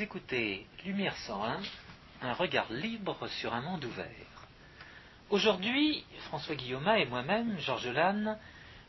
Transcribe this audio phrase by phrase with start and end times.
[0.00, 1.60] Écoutez Lumière 101,
[2.22, 4.06] un regard libre sur un monde ouvert.
[5.28, 8.38] Aujourd'hui, François Guillaume et moi-même, Georges Lannes,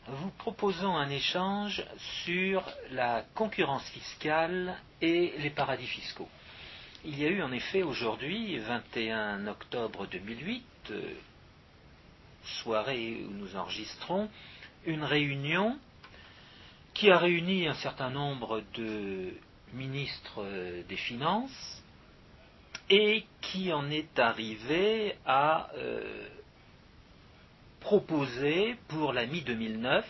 [0.07, 1.83] vous proposons un échange
[2.23, 6.29] sur la concurrence fiscale et les paradis fiscaux.
[7.03, 11.13] Il y a eu en effet aujourd'hui, 21 octobre 2008, euh,
[12.63, 14.29] soirée où nous enregistrons,
[14.85, 15.77] une réunion
[16.93, 19.33] qui a réuni un certain nombre de
[19.73, 21.81] ministres euh, des Finances
[22.89, 26.27] et qui en est arrivé à euh,
[27.79, 30.03] proposer pour la mi-2009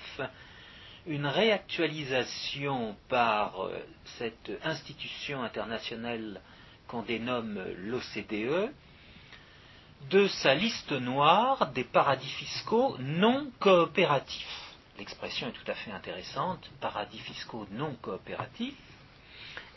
[1.07, 3.79] une réactualisation par euh,
[4.17, 6.41] cette institution internationale
[6.87, 8.71] qu'on dénomme l'OCDE
[10.09, 14.73] de sa liste noire des paradis fiscaux non coopératifs.
[14.97, 18.75] L'expression est tout à fait intéressante, paradis fiscaux non coopératifs.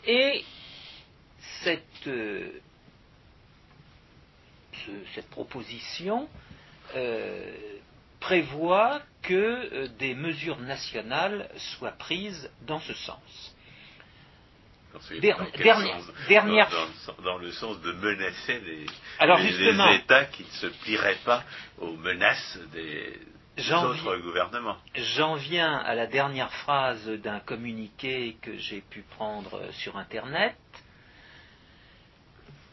[0.07, 0.43] Et
[1.63, 2.51] cette, euh,
[5.13, 6.29] cette proposition
[6.95, 7.55] euh,
[8.19, 13.55] prévoit que euh, des mesures nationales soient prises dans ce sens.
[16.27, 16.69] dernière...
[17.23, 18.85] Dans, le sens de menacer les,
[19.51, 21.43] les États qui ne se plieraient pas
[21.79, 23.19] aux menaces des,
[24.21, 24.77] gouvernements.
[24.95, 30.55] J'en viens à la dernière phrase d'un communiqué que j'ai pu prendre sur Internet.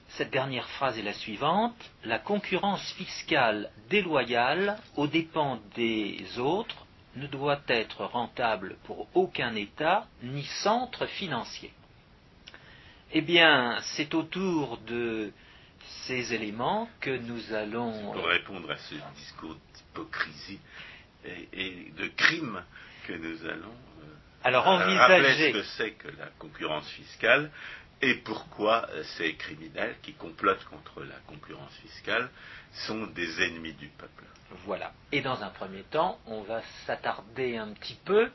[0.08, 1.76] Cette dernière phrase est la suivante.
[2.04, 6.86] La concurrence fiscale déloyale aux dépens des autres
[7.16, 11.72] ne doit être rentable pour aucun État ni centre financier.
[13.12, 15.32] Eh bien, c'est autour de
[16.06, 18.12] ces éléments que nous allons.
[18.12, 19.56] Pour répondre à ce discours
[19.92, 20.60] d'hypocrisie
[21.24, 22.62] et, de crime
[23.06, 23.76] que nous allons.
[24.02, 25.52] Euh, Alors, envisager.
[25.52, 27.50] ce que c'est que la concurrence fiscale
[28.00, 32.28] et pourquoi ces criminels qui complotent contre la concurrence fiscale
[32.86, 34.24] sont des ennemis du peuple.
[34.64, 34.92] Voilà.
[35.12, 38.30] Et dans un premier temps, on va s'attarder un petit peu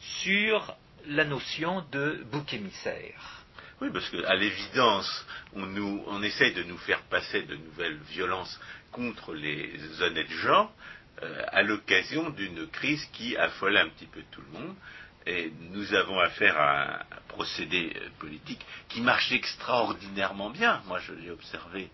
[0.00, 0.76] sur
[1.06, 3.44] la notion de bouc émissaire.
[3.80, 5.64] Oui, parce qu'à l'évidence, on,
[6.06, 8.60] on essaye de nous faire passer de nouvelles violences
[8.92, 10.70] contre les honnêtes gens
[11.22, 14.74] euh, à l'occasion d'une crise qui affole un petit peu tout le monde.
[15.26, 20.82] Et nous avons affaire à un procédé euh, politique qui marche extraordinairement bien.
[20.86, 21.90] Moi, je l'ai observé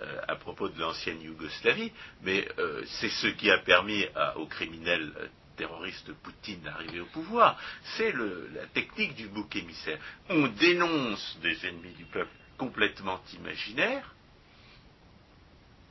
[0.00, 1.92] euh, à propos de l'ancienne Yougoslavie,
[2.22, 2.46] mais
[2.86, 5.12] c'est ce qui a permis aux criminels
[5.56, 7.58] terroriste Poutine d'arriver au pouvoir.
[7.96, 9.98] C'est la technique du bouc émissaire.
[10.30, 14.14] On dénonce des ennemis du peuple complètement imaginaires,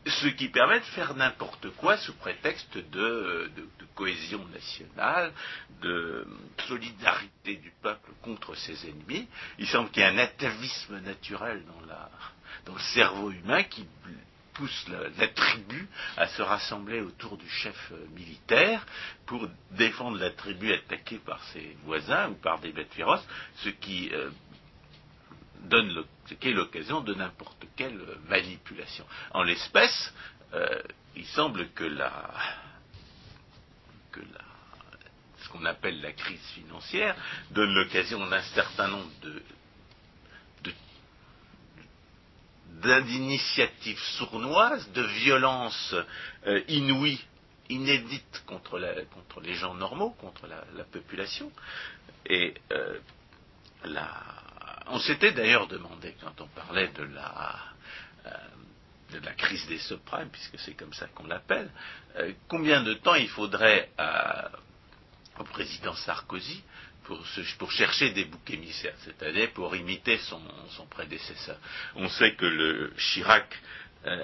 [0.06, 3.52] ce qui permet de faire n'importe quoi sous prétexte de,
[3.96, 5.34] cohésion nationale,
[5.82, 6.26] de
[6.68, 9.28] solidarité du peuple contre ses ennemis.
[9.58, 11.64] Il semble qu'il y ait un atavisme naturel
[12.66, 13.86] dans le cerveau humain qui
[14.54, 14.86] pousse
[15.18, 15.88] la, tribu
[16.18, 18.86] à se rassembler autour du chef militaire
[19.26, 23.26] pour défendre la tribu attaquée par ses voisins ou par des bêtes féroces,
[23.64, 24.30] ce qui euh,
[25.62, 29.06] donne ce qui est l'occasion de n'importe quelle euh, manipulation.
[29.32, 30.14] En l'espèce,
[31.16, 31.86] il semble que
[35.38, 37.16] ce qu'on appelle la crise financière
[37.52, 39.12] donne l'occasion d'un certain nombre
[42.82, 45.96] d'initiatives sournoises, de violences
[46.48, 47.24] euh, inouïes,
[47.70, 48.80] inédites contre,
[49.42, 51.52] les gens normaux, contre la, population.
[52.32, 53.00] Euh,
[54.90, 57.56] on s'était d'ailleurs demandé, quand on parlait de la,
[58.26, 58.30] euh,
[59.12, 61.70] de la crise des subprimes, puisque c'est comme ça qu'on l'appelle,
[62.48, 63.90] combien de temps il faudrait
[65.40, 66.64] au président Sarkozy
[67.58, 70.42] pour, chercher des boucs émissaires, c'est-à-dire pour imiter son,
[70.90, 71.58] prédécesseur.
[71.96, 73.48] On sait que le Chirac,
[74.06, 74.24] euh,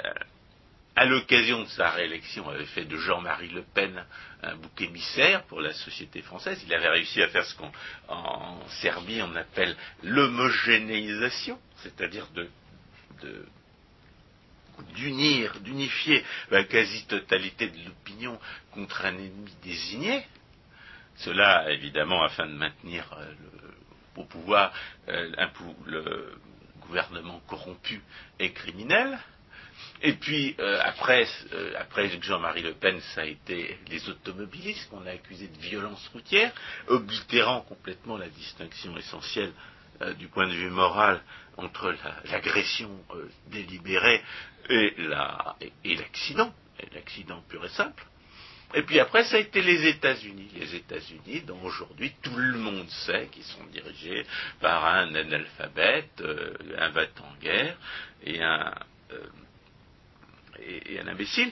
[0.96, 4.04] à l'occasion de sa réélection, avait fait de Jean-Marie Le Pen
[4.44, 6.62] un bouc émissaire pour la société française.
[6.66, 12.28] Il avait réussi à faire ce qu'en Serbie on appelle l'homogénéisation, c'est-à-dire
[14.94, 18.40] d'unir, d'unifier la quasi-totalité de l'opinion
[18.72, 20.26] contre un ennemi désigné,
[21.18, 23.34] cela, évidemment, afin de maintenir euh,
[24.18, 24.74] au pouvoir
[25.08, 25.32] euh,
[25.86, 26.38] le
[26.82, 28.02] gouvernement corrompu
[28.40, 29.18] et criminel.
[30.02, 31.26] Et puis, euh, après,
[31.80, 36.52] après Jean-Marie Le Pen, ça a été les automobilistes qu'on a accusés de violence routière,
[36.88, 39.54] oblitérant complètement la distinction essentielle
[40.20, 41.22] du point de vue moral
[41.56, 41.96] entre
[42.30, 42.92] l'agression
[43.48, 44.22] délibérée
[44.70, 44.94] et
[45.96, 48.06] l'accident, et l'accident pur et simple.
[48.74, 50.50] Et puis après, ça a été les États-Unis.
[50.56, 54.26] Les États-Unis, dont aujourd'hui tout le monde sait qu'ils sont dirigés
[54.60, 57.78] par un analphabète, euh, un va en guerre
[58.24, 58.74] et un,
[60.62, 61.52] et, un imbécile.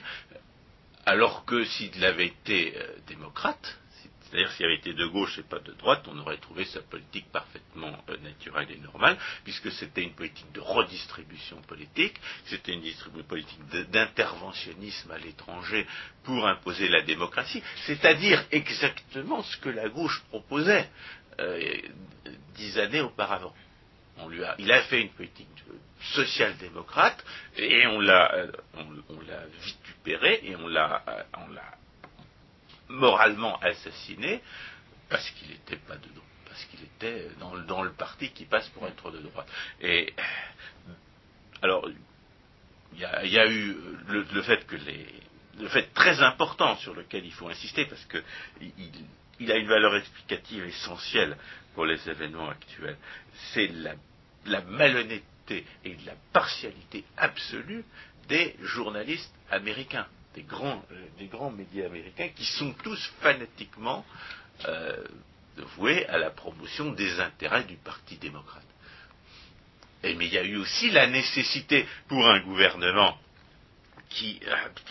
[1.06, 3.78] Alors que s'il avait été euh, démocrate,
[4.34, 7.30] c'est-à-dire s'il avait été de gauche et pas de droite, on aurait trouvé sa politique
[7.30, 12.14] parfaitement euh, naturelle et normale, puisque c'était une politique de redistribution politique,
[12.46, 12.82] c'était une
[13.24, 13.60] politique
[13.90, 15.86] d'interventionnisme à l'étranger
[16.24, 20.88] pour imposer la démocratie, c'est-à-dire exactement ce que la gauche proposait
[21.38, 21.76] euh,
[22.54, 23.54] dix années auparavant.
[24.58, 25.48] Il a fait une politique
[26.12, 27.24] social-démocrate
[27.56, 31.02] et on l'a, euh, on, l'a vitupéré et on l'a,
[31.38, 31.74] on l'a
[32.88, 34.42] moralement assassiné
[35.08, 38.86] parce qu'il n'était pas de droite, parce qu'il était dans, le parti qui passe pour
[38.86, 39.48] être de droite.
[39.80, 40.12] Et
[41.62, 41.88] alors,
[42.92, 43.04] il y,
[43.38, 43.76] a, eu
[44.08, 45.06] le, fait que les,
[45.58, 48.22] le fait très important sur lequel il faut insister parce que
[49.40, 51.36] il, a une valeur explicative essentielle
[51.74, 52.96] pour les événements actuels,
[53.52, 53.94] c'est la,
[54.46, 57.84] la malhonnêteté et la partialité absolue
[58.28, 64.04] des journalistes américains des grands, euh, médias américains qui sont tous fanatiquement
[64.66, 65.04] euh,
[65.76, 68.62] voués à la promotion des intérêts du Parti démocrate.
[70.02, 73.16] Mais il y a eu aussi la nécessité pour un gouvernement
[74.10, 74.40] qui,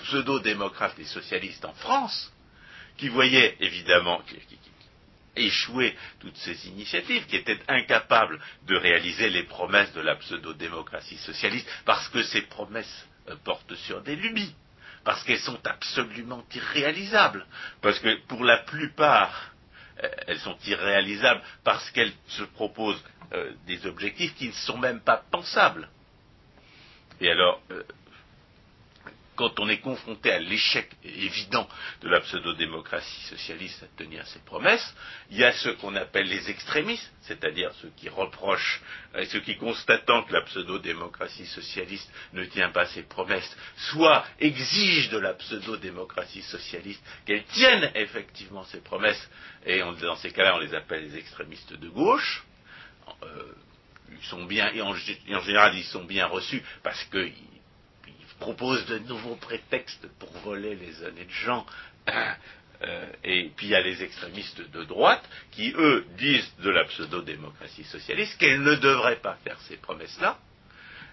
[0.06, 2.34] pseudo-démocrate et socialiste en France,
[2.98, 4.22] qui voyait évidemment
[5.36, 11.68] échouer toutes ces initiatives, qui était incapable de réaliser les promesses de la pseudo-démocratie socialiste,
[11.86, 14.56] parce que ces promesses euh, portent sur des lubies
[15.04, 17.46] parce qu'elles sont absolument irréalisables,
[17.82, 19.52] parce que pour la plupart,
[20.04, 23.04] euh, elles sont irréalisables parce qu'elles se proposent
[23.34, 25.90] euh, des objectifs qui ne sont même pas pensables.
[27.20, 27.62] Et alors,
[29.36, 31.68] quand on est confronté à l'échec évident
[32.02, 34.96] de la pseudo-démocratie socialiste à tenir ses promesses,
[35.32, 38.82] il y a ceux qu'on appelle les extrémistes, c'est-à-dire ceux qui reprochent
[39.18, 43.58] et ceux qui, constatant que la pseudo-démocratie socialiste ne tient pas ses promesses,
[43.92, 49.30] soit exigent de la pseudo-démocratie socialiste qu'elle tienne effectivement ses promesses,
[49.66, 52.44] et dans ces cas-là, on les appelle les extrémistes de gauche.
[53.24, 53.54] Euh,
[54.12, 57.34] ils sont bien, et en, en, général, ils sont bien reçus parce qu'ils
[58.44, 61.66] propose de nouveaux prétextes pour voler les de gens.
[62.82, 66.84] Euh, et puis il y a les extrémistes de droite qui, eux, disent de la
[66.84, 70.38] pseudo-démocratie socialiste qu'elle ne devrait pas faire ces promesses-là,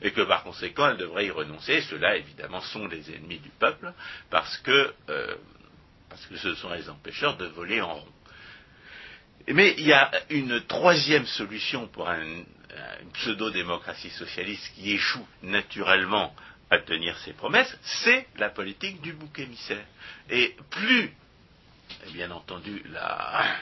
[0.03, 1.81] et que par conséquent elle devrait y renoncer.
[1.83, 3.93] Ceux-là, évidemment, sont les ennemis du peuple,
[4.31, 5.37] parce que, euh,
[6.09, 8.13] parce que ce sont les empêcheurs de voler en rond.
[9.47, 12.47] Mais il y a une troisième solution pour une
[13.13, 16.35] pseudo-démocratie socialiste qui échoue naturellement
[16.71, 19.85] à tenir ses promesses, c'est la politique du bouc émissaire.
[20.31, 21.13] Et plus,
[22.13, 23.57] bien entendu, la,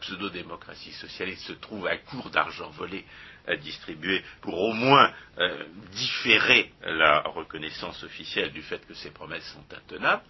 [0.00, 3.04] pseudo-démocratie socialiste se trouve à court d'argent volé
[3.46, 9.46] à distribuer pour au moins euh, différer la reconnaissance officielle du fait que ses promesses
[9.52, 10.24] sont intenables,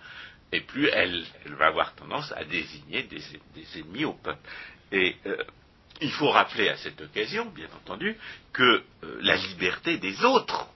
[0.52, 3.22] et plus elle, va avoir tendance à désigner des,
[3.78, 4.46] ennemis au peuple.
[4.92, 5.42] Et euh,
[6.02, 8.16] il faut rappeler à cette occasion, bien entendu,
[8.52, 10.68] que euh, la liberté des autres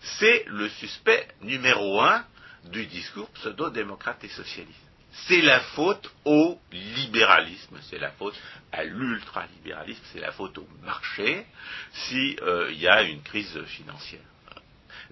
[0.00, 2.24] c'est le suspect numéro un
[2.64, 4.78] du discours pseudo-démocrate et socialiste.
[5.26, 8.38] C'est la faute au libéralisme, c'est la faute
[8.72, 11.46] à l'ultralibéralisme, c'est la faute au marché
[11.92, 14.20] s'il euh, y a une crise financière.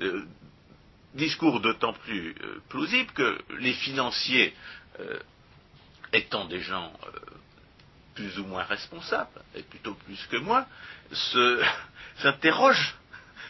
[0.00, 0.24] Euh,
[1.14, 4.54] discours d'autant plus euh, plausible que les financiers,
[6.12, 6.90] étant des gens
[8.14, 10.66] plus ou moins responsables, et plutôt plus que moi,
[12.22, 12.94] s'interrogent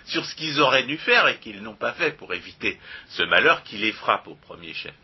[0.07, 3.63] sur ce qu'ils auraient dû faire et qu'ils n'ont pas fait pour éviter ce malheur
[3.65, 4.95] qui les frappe au premier chef.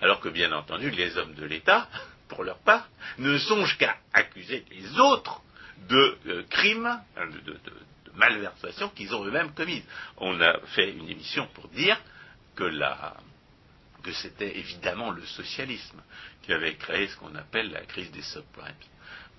[0.00, 1.88] Alors que bien entendu, les hommes de l'État,
[2.28, 5.40] pour leur part, ne songent qu'à accuser les autres
[5.88, 7.60] de euh, crimes, de, de,
[8.14, 9.84] malversations qu'ils ont eux-mêmes commises.
[10.16, 11.98] On a fait une émission pour dire
[12.56, 12.68] que,
[14.02, 16.02] que c'était évidemment le socialisme
[16.42, 18.74] qui avait créé ce qu'on appelle la crise des subprimes.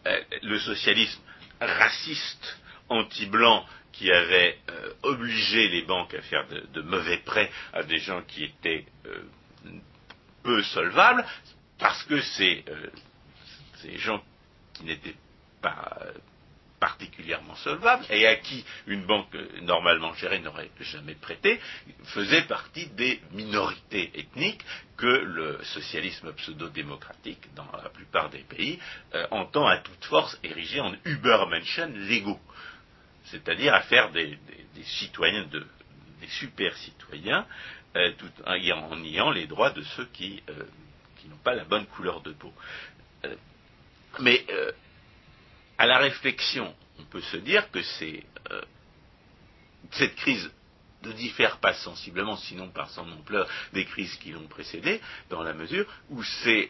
[0.08, 1.20] Euh, le socialisme
[1.60, 3.66] raciste, anti-blanc,
[4.00, 8.46] qui avait euh, obligé les banques à faire de, mauvais prêts à des gens qui
[8.46, 9.24] étaient euh,
[10.42, 11.26] peu solvables,
[11.78, 12.88] parce que ces, euh,
[13.82, 14.24] ces gens
[14.74, 15.18] qui n'étaient
[15.62, 16.00] pas
[16.80, 21.60] particulièrement solvables et à qui une banque normalement gérée n'aurait jamais prêté,
[22.06, 24.64] faisaient partie des minorités ethniques
[24.96, 28.80] que le socialisme pseudo-démocratique, dans la plupart des pays,
[29.32, 32.40] entend à toute force ériger en Übermenschen légaux
[33.32, 34.38] c'est-à-dire à faire des,
[34.84, 35.66] citoyens de,
[36.22, 37.46] des super citoyens,
[38.18, 40.42] tout, en niant les droits de ceux qui,
[41.18, 42.54] qui n'ont pas la bonne couleur de peau.
[44.20, 44.46] mais
[45.78, 47.82] à la réflexion, on peut se dire que
[49.92, 50.52] cette crise
[51.04, 55.54] ne diffère pas sensiblement, sinon par son ampleur, des crises qui l'ont précédée, dans la
[55.54, 56.70] mesure où c'est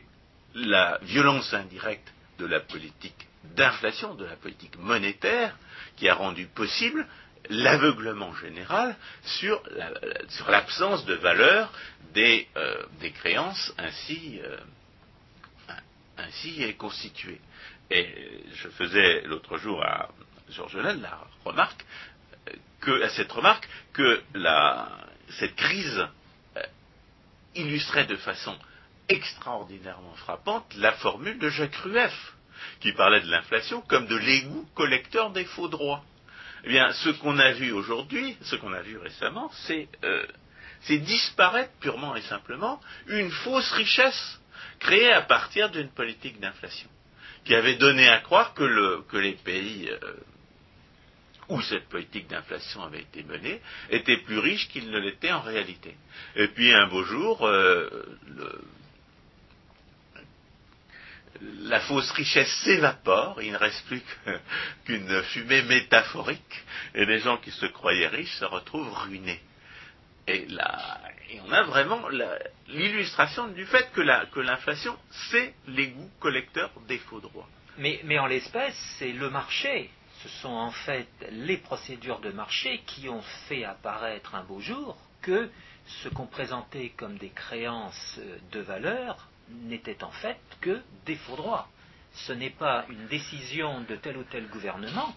[0.54, 5.56] la violence indirecte de la politique d'inflation, de la politique monétaire,
[5.96, 7.08] qui a rendu possible
[7.50, 9.62] l'aveuglement général sur
[10.48, 11.72] l'absence de valeur
[12.14, 12.84] des, euh,
[13.16, 14.58] créances ainsi, euh,
[16.18, 17.42] ainsi constituées.
[17.90, 20.10] Et je faisais l'autre jour à
[20.50, 21.86] Georges Laine la remarque
[22.82, 24.22] que, à cette remarque que
[25.40, 26.08] cette crise
[26.58, 26.64] euh,
[27.56, 28.56] illustrait de façon
[29.08, 32.34] extraordinairement frappante la formule de Jacques Rueff,
[32.80, 36.04] qui parlait de l'inflation comme de l'égout collecteur des faux droits.
[36.64, 40.26] Eh bien, ce qu'on a vu aujourd'hui, ce qu'on a vu récemment, euh,
[40.82, 44.40] c'est disparaître purement et simplement une fausse richesse
[44.80, 46.90] créée à partir d'une politique d'inflation,
[47.46, 50.14] qui avait donné à croire que, les pays euh,
[51.50, 55.96] où cette politique d'inflation avait été menée, étaient plus riches qu'ils ne l'étaient en réalité.
[56.36, 57.90] Et puis un beau jour, euh,
[61.42, 64.02] la fausse richesse s'évapore, il ne reste plus
[64.86, 69.42] qu'une fumée métaphorique, et les gens qui se croyaient riches se retrouvent ruinés.
[70.28, 71.00] Et, là,
[71.32, 72.08] et on a vraiment
[72.68, 74.96] l'illustration du fait que l'inflation,
[75.32, 77.48] c'est l'égout collecteur des faux droits.
[77.78, 79.90] Mais, mais en l'espèce, c'est le marché
[80.24, 84.98] ce sont en fait les procédures de marché qui ont fait apparaître un beau jour
[85.22, 85.50] que
[86.04, 88.20] ce qu'on présentait comme des créances
[88.52, 89.29] de valeur
[89.64, 91.68] n'était en fait que des faux droits.
[92.14, 95.16] Ce n'est pas une décision de tel ou tel gouvernement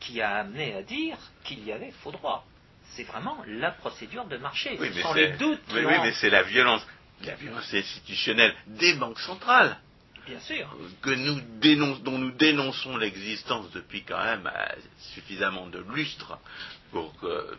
[0.00, 2.44] qui a amené à dire qu'il y avait faux droits.
[2.90, 4.76] C'est vraiment la procédure de marché.
[4.78, 6.86] Oui, mais oui, mais c'est la violence,
[7.24, 9.78] la violence institutionnelle des banques centrales
[10.26, 10.74] Bien sûr.
[11.02, 14.66] Que nous dénonce, dont nous dénonçons l'existence depuis quand même euh,
[15.14, 16.38] suffisamment de lustre
[16.92, 17.56] pour que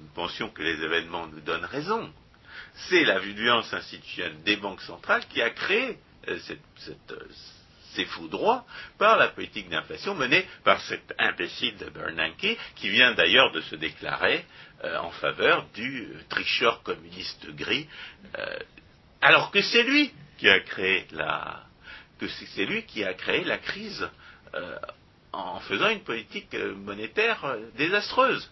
[0.00, 2.12] nous pensions que les événements nous donnent raison.
[2.74, 6.38] C'est la violence institutionnelle des banques centrales qui a créé euh,
[7.10, 7.16] euh,
[7.94, 8.64] ces faux droits
[8.98, 13.76] par la politique d'inflation menée par cet imbécile de Bernanke, qui vient d'ailleurs de se
[13.76, 14.44] déclarer
[15.00, 17.88] en faveur du tricheur communiste gris,
[19.22, 21.64] alors que c'est lui qui a créé la,
[22.18, 24.08] que c'est lui qui a créé la crise
[24.54, 24.78] euh,
[25.32, 28.50] en faisant une politique euh, monétaire euh, désastreuse.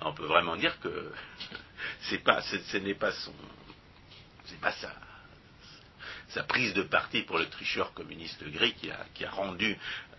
[0.00, 1.12] on peut vraiment dire que
[2.02, 3.34] ce n'est pas son,
[4.46, 4.92] c'est pas sa,
[6.44, 9.76] prise de parti pour le tricheur communiste gris qui a, rendu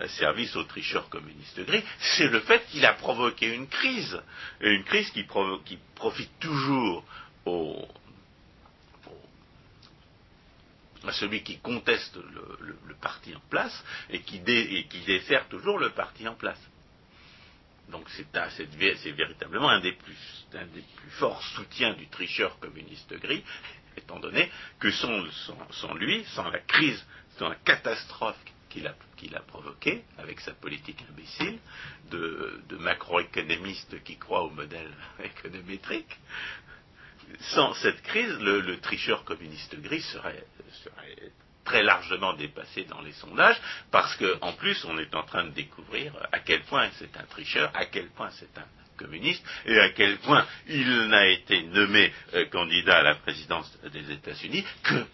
[0.07, 4.19] service au tricheur communiste gris, c'est le fait qu'il a provoqué une crise,
[4.61, 5.27] une crise qui,
[5.95, 7.05] profite toujours
[11.05, 16.33] à celui qui conteste le, parti en place et qui, dessert toujours le parti en
[16.33, 16.59] place.
[17.89, 20.17] Donc c'est véritablement un des, plus,
[21.11, 23.43] forts soutiens du tricheur communiste gris,
[23.95, 27.05] étant donné que sans, lui, sans la crise,
[27.37, 28.37] sans la catastrophe
[28.69, 31.57] qu'il a, provoquée avec sa politique imbécile
[32.11, 34.91] de, macroéconomiste qui croit au modèle
[35.23, 36.19] économétrique,
[37.39, 40.45] sans cette crise, le, tricheur communiste gris serait,
[41.67, 43.59] très largement dépassé dans les sondages,
[43.91, 47.69] parce qu'en plus, on est en train de découvrir à quel point c'est un tricheur,
[47.73, 52.45] à quel point c'est un communiste, et à quel point il n'a été nommé euh,
[52.45, 54.65] candidat à la présidence des États-Unis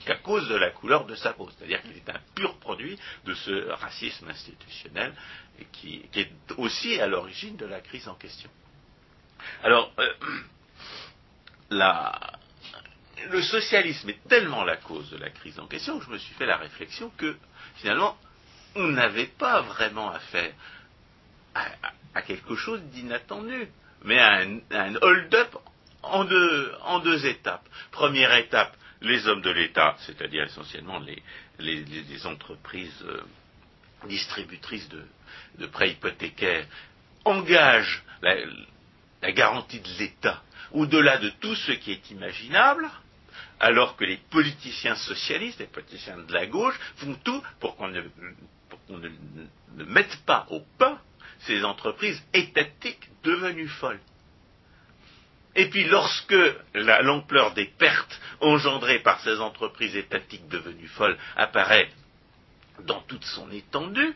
[0.06, 1.50] qu'à cause de la couleur de sa peau.
[1.58, 5.14] C'est-à-dire qu'il est un pur produit de ce racisme institutionnel
[5.72, 8.50] qui, est aussi à l'origine de la crise en question.
[9.64, 10.14] Alors, euh,
[13.30, 16.34] le socialisme est tellement la cause de la crise en question que je me suis
[16.36, 17.36] fait la réflexion que
[17.76, 18.18] finalement,
[18.76, 20.54] on n'avait pas vraiment affaire
[21.56, 21.68] à,
[22.14, 23.68] à, quelque chose d'inattendu,
[24.04, 25.56] mais à un, hold-up
[26.02, 27.68] en deux, en deux étapes.
[27.92, 31.00] Première étape, les hommes de l'État, c'est-à-dire essentiellement
[31.60, 33.22] les, entreprises euh,
[34.08, 36.66] distributrices de, prêts hypothécaires,
[37.26, 40.42] engagent la garantie de l'État
[40.74, 42.90] au-delà de tout ce qui est imaginable,
[43.60, 48.02] alors que les politiciens socialistes, les politiciens de la gauche, font tout pour qu'on ne,
[49.86, 51.00] mette pas au pas
[51.42, 54.00] ces entreprises étatiques devenues folles.
[55.56, 56.36] Et puis lorsque
[56.74, 61.90] l'ampleur des pertes engendrées par ces entreprises étatiques devenues folles apparaît
[62.86, 64.16] dans toute son étendue,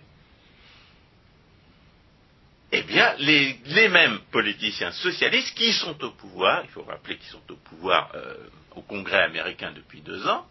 [2.71, 7.51] eh bien, les, mêmes politiciens socialistes qui sont au pouvoir, il faut rappeler qu'ils sont
[7.51, 8.35] au pouvoir euh,
[8.75, 10.45] au Congrès américain depuis deux ans,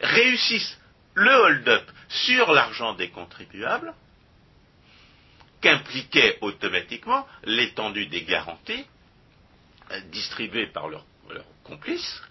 [0.00, 0.78] réussissent
[1.14, 3.92] le hold-up sur l'argent des contribuables,
[5.60, 8.86] qu'impliquait automatiquement l'étendue des garanties
[9.90, 11.04] euh, distribuées par leurs
[11.64, 12.22] complices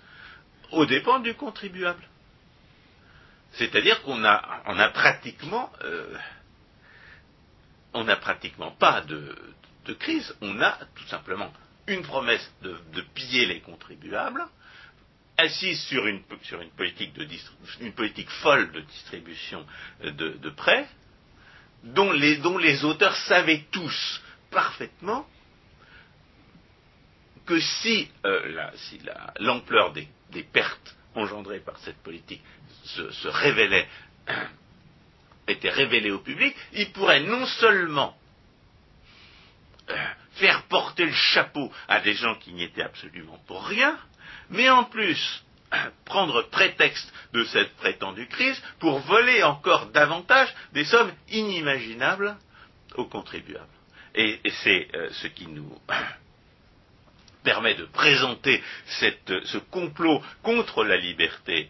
[0.71, 2.07] aux dépens du contribuable.
[3.53, 6.13] C'est-à-dire qu'on a, on a pratiquement, euh,
[7.97, 9.35] on n'a pratiquement pas de,
[9.99, 11.51] crise, on a tout simplement
[11.87, 14.45] une promesse de, piller les contribuables,
[15.37, 17.13] assise sur une, politique,
[18.41, 19.65] folle de distribution
[20.03, 20.87] de, prêts,
[21.83, 25.27] dont les, auteurs savaient tous parfaitement
[27.45, 28.69] que si, euh,
[29.39, 32.43] l'ampleur des pertes engendrées par cette politique
[32.85, 33.87] se, révélait,
[35.47, 38.15] était révélée au public, il pourrait non seulement
[39.89, 39.95] euh,
[40.33, 43.97] faire porter le chapeau à des gens qui n'y étaient absolument pour rien,
[44.49, 45.43] mais en plus
[46.05, 52.37] prendre prétexte de cette prétendue crise pour voler encore davantage des sommes inimaginables
[52.95, 53.65] aux contribuables.
[54.15, 55.77] Et, c'est euh, ce qui nous
[57.43, 61.67] permet de présenter ce complot contre la liberté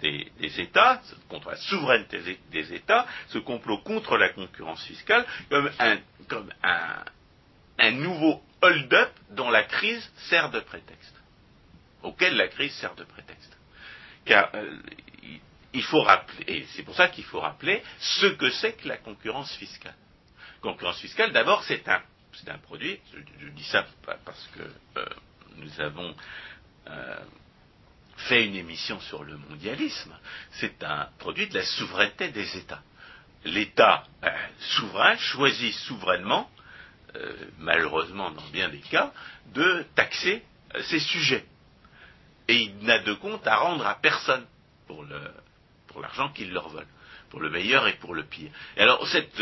[0.00, 5.24] des, États, contre la souveraineté des États, ce complot contre la concurrence fiscale,
[6.28, 11.14] comme un, nouveau hold-up dont la crise sert de prétexte,
[12.02, 13.56] auquel la crise sert de prétexte.
[14.24, 14.78] Car euh,
[15.72, 18.96] il faut rappeler, et c'est pour ça qu'il faut rappeler ce que c'est que la
[18.96, 19.94] concurrence fiscale.
[20.60, 22.02] Concurrence fiscale, d'abord, c'est un
[22.48, 23.00] un produit,
[23.40, 23.86] je, dis ça
[24.24, 24.62] parce que
[24.98, 25.06] euh,
[25.56, 26.14] nous avons
[26.88, 27.16] euh,
[28.16, 30.16] fait une émission sur le mondialisme,
[30.52, 32.82] c'est un produit de la souveraineté des États.
[33.44, 36.50] L'État euh, souverain choisit souverainement,
[37.58, 39.10] malheureusement dans bien des cas,
[39.54, 40.42] de taxer
[40.82, 41.46] ses sujets.
[42.48, 44.44] Et il n'a de compte à rendre à personne
[44.86, 45.04] pour
[46.00, 46.86] l'argent qu'il leur vole,
[47.30, 48.50] pour le meilleur et pour le pire.
[48.76, 49.40] Et alors cette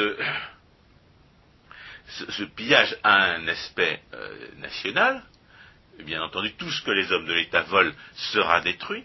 [2.08, 5.22] ce, pillage a un aspect euh, national.
[6.02, 9.04] Bien entendu, tout ce que les hommes de l'État volent sera détruit.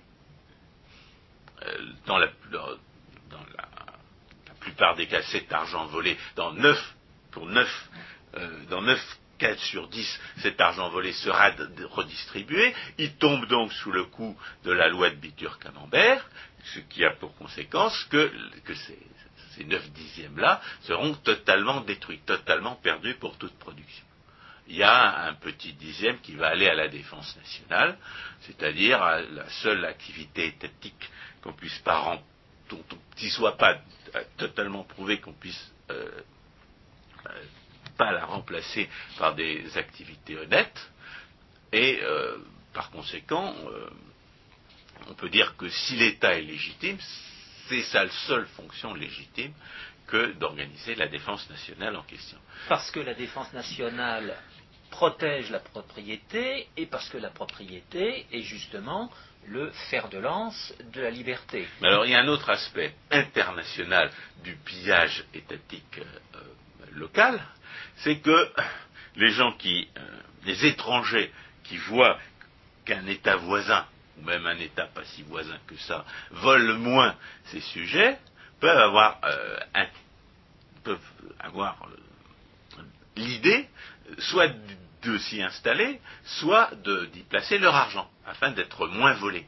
[1.62, 2.30] Euh, dans, la,
[4.60, 6.96] plupart des cas, cet argent volé, dans 9,
[7.32, 7.90] pour 9,
[8.36, 11.52] euh, dans 9 cas sur 10, cet argent volé sera
[11.92, 12.74] redistribué.
[12.98, 16.26] Il tombe donc sous le coup de la loi de Bitur-Camembert,
[16.74, 18.32] ce qui a pour conséquence que,
[18.68, 19.00] c'est
[19.56, 24.06] ces 9 dixièmes-là seront totalement détruits, totalement perdus pour toute production.
[24.70, 27.98] Il y a un petit dixième qui va aller à la défense nationale,
[28.42, 31.10] c'est-à-dire à la seule activité étatique
[31.42, 32.22] qu'on puisse pas rendre,
[32.70, 32.84] dont
[33.20, 33.80] il soit pas
[34.38, 36.22] totalement prouvé qu'on puisse euh,
[37.26, 37.44] euh,
[37.98, 40.92] pas la remplacer par des activités honnêtes,
[41.72, 42.38] et euh,
[42.72, 43.56] par conséquent,
[45.08, 46.98] on peut dire que si l'État est légitime,
[47.68, 49.54] c'est sa seule fonction légitime
[50.06, 52.38] que d'organiser la défense nationale en question.
[52.68, 54.36] Parce que la défense nationale
[54.92, 59.12] protège la propriété et parce que la propriété est justement
[59.48, 61.68] le fer de lance de la liberté.
[61.82, 64.12] Mais alors il y a un autre aspect international
[64.44, 66.40] du pillage étatique euh,
[66.94, 67.42] local,
[67.98, 68.52] c'est que
[69.16, 70.02] les gens qui, euh,
[70.46, 71.32] les étrangers
[71.64, 72.20] qui voient
[72.86, 73.86] qu'un État voisin
[74.20, 78.18] ou même un État pas si voisin que ça, vole moins ces sujets,
[78.60, 79.60] peuvent avoir, euh,
[81.40, 81.78] avoir
[82.78, 82.82] euh,
[83.16, 83.68] l'idée
[84.20, 84.52] soit
[85.02, 86.72] de s'y installer, soit
[87.14, 89.46] d'y placer leur argent, afin d'être moins volés.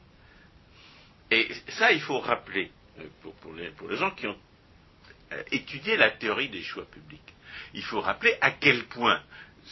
[1.30, 3.04] Et ça, il faut rappeler, euh,
[3.42, 4.38] pour, les, gens qui ont
[5.52, 7.34] étudié la théorie des choix publics,
[7.74, 9.22] il faut rappeler à quel point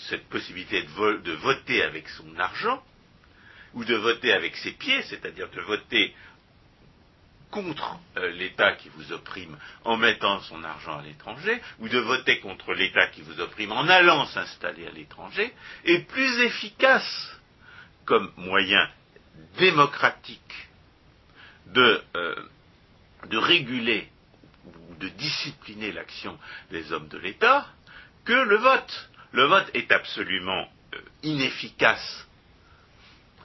[0.09, 2.81] cette possibilité de voter avec son argent
[3.73, 6.15] ou de voter avec ses pieds, c'est-à-dire de voter
[7.51, 12.39] contre euh, l'État qui vous opprime en mettant son argent à l'étranger, ou de voter
[12.39, 15.53] contre l'État qui vous opprime en allant s'installer à l'étranger,
[15.85, 17.31] est plus efficace
[18.05, 18.87] comme moyen
[19.57, 20.69] démocratique
[21.67, 22.35] de, euh,
[23.31, 24.09] réguler
[24.65, 26.37] ou de discipliner l'action
[26.71, 27.67] des hommes de l'État
[28.25, 29.09] que le vote.
[29.31, 32.25] Le vote est absolument euh, inefficace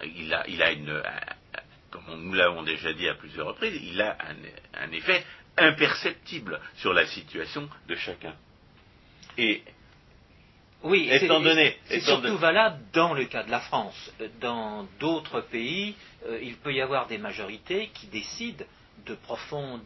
[0.02, 1.02] il a une,
[1.94, 4.16] comme nous l'avons déjà dit à plusieurs reprises, il a
[4.74, 5.24] un, effet
[5.57, 8.35] imperceptible sur la situation de chacun.
[9.38, 9.62] Et
[10.83, 14.12] oui, étant donné, c'est surtout valable dans le cas de la France.
[14.40, 15.94] Dans d'autres pays,
[16.26, 18.64] euh, il peut y avoir des majorités qui décident
[19.07, 19.83] de profondes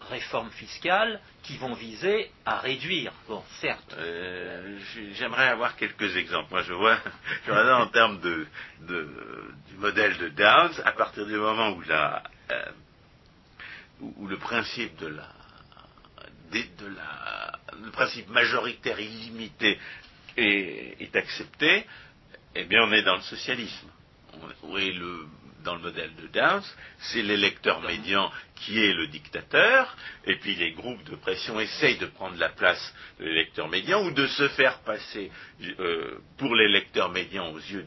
[0.00, 3.12] réformes fiscales qui vont viser à réduire.
[3.28, 3.94] Bon, certes.
[3.98, 4.78] Euh,
[5.12, 6.48] j'aimerais avoir quelques exemples.
[6.50, 6.98] Moi, je vois,
[7.46, 8.46] je vois en termes de,
[8.80, 12.70] du modèle de Downs, à partir du moment où, la, euh,
[14.00, 15.28] où, le principe de la,
[16.52, 19.78] de la, le principe majoritaire illimité
[20.36, 21.86] est, est accepté,
[22.54, 23.88] eh bien, on est dans le socialisme.
[24.64, 25.26] Le,
[25.64, 26.64] dans le modèle de Downs,
[26.98, 32.06] c'est l'électeur médian qui est le dictateur, et puis les groupes de pression essayent de
[32.06, 35.30] prendre la place de l'électeur médian ou de se faire passer
[35.78, 37.86] euh, pour l'électeur médian aux yeux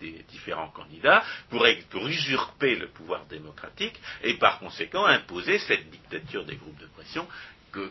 [0.00, 6.44] des différents candidats, pour, pour usurper le pouvoir démocratique et par conséquent imposer cette dictature
[6.44, 7.26] des groupes de pression
[7.72, 7.90] que,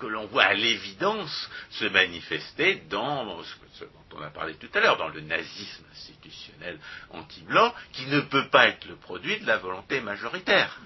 [0.00, 4.80] que l'on voit à l'évidence se manifester dans ce, dont on a parlé tout à
[4.80, 6.78] l'heure, dans le nazisme institutionnel
[7.10, 10.80] anti-blanc, qui ne peut pas être le produit de la volonté majoritaire.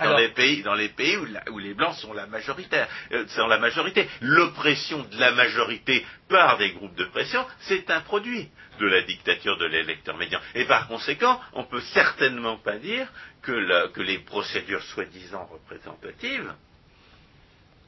[0.00, 3.58] Dans les pays, dans les pays où, les blancs sont la majorité, euh, sont la
[3.58, 4.08] majorité.
[4.20, 8.48] L'oppression de la majorité par des groupes de pression, c'est un produit
[8.80, 10.40] de la dictature de l'électeur médian.
[10.56, 13.06] Et par conséquent, on ne peut certainement pas dire
[13.42, 16.52] que les procédures soi-disant représentatives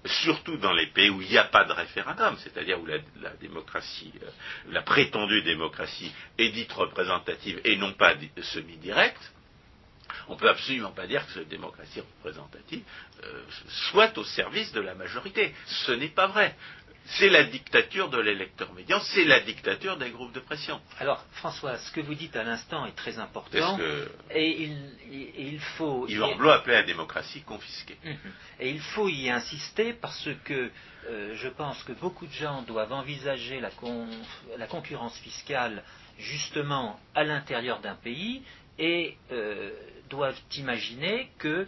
[0.05, 4.13] surtout dans les pays où il n'y a pas de référendum, c'est-à-dire où la, démocratie,
[4.23, 4.31] euh,
[4.71, 9.33] la prétendue démocratie est dite représentative et non pas semi-directe,
[10.29, 12.83] on ne peut absolument pas dire que cette démocratie représentative
[13.25, 13.43] euh,
[13.91, 15.55] soit au service de la majorité.
[15.67, 16.55] Ce n'est pas vrai
[17.13, 20.81] c'est la dictature de l'électeur médian, c'est la dictature des groupes de pression.
[20.99, 23.79] Alors, François, ce que vous dites à l'instant est très important.
[24.31, 24.71] Et
[25.11, 26.07] il, faut.
[26.07, 27.97] Yvan Blot appelait la démocratie confisquée.
[28.05, 28.19] Mhm.
[28.61, 30.71] Et il faut y insister parce que
[31.09, 33.71] euh, je pense que beaucoup de gens doivent envisager la,
[34.59, 35.83] la concurrence fiscale
[36.19, 38.43] justement à l'intérieur d'un pays
[38.79, 39.71] et euh,
[40.09, 41.67] doivent imaginer que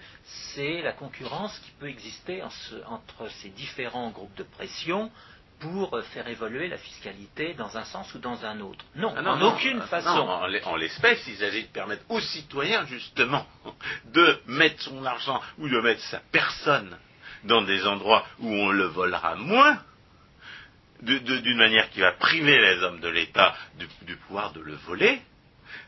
[0.55, 5.11] c'est la concurrence qui peut exister entre ces différents groupes de pression
[5.61, 8.83] pour faire évoluer la fiscalité dans un sens ou dans un autre.
[8.97, 10.09] Non, ah en aucune façon.
[10.09, 13.47] en l'espèce, ils allaient permettre aux citoyens, justement,
[14.07, 16.97] de mettre son argent ou de mettre sa personne
[17.45, 19.79] dans des endroits où on le volera moins,
[21.03, 23.55] d'une manière qui va priver les hommes de l'État
[24.07, 25.21] du, pouvoir de le voler,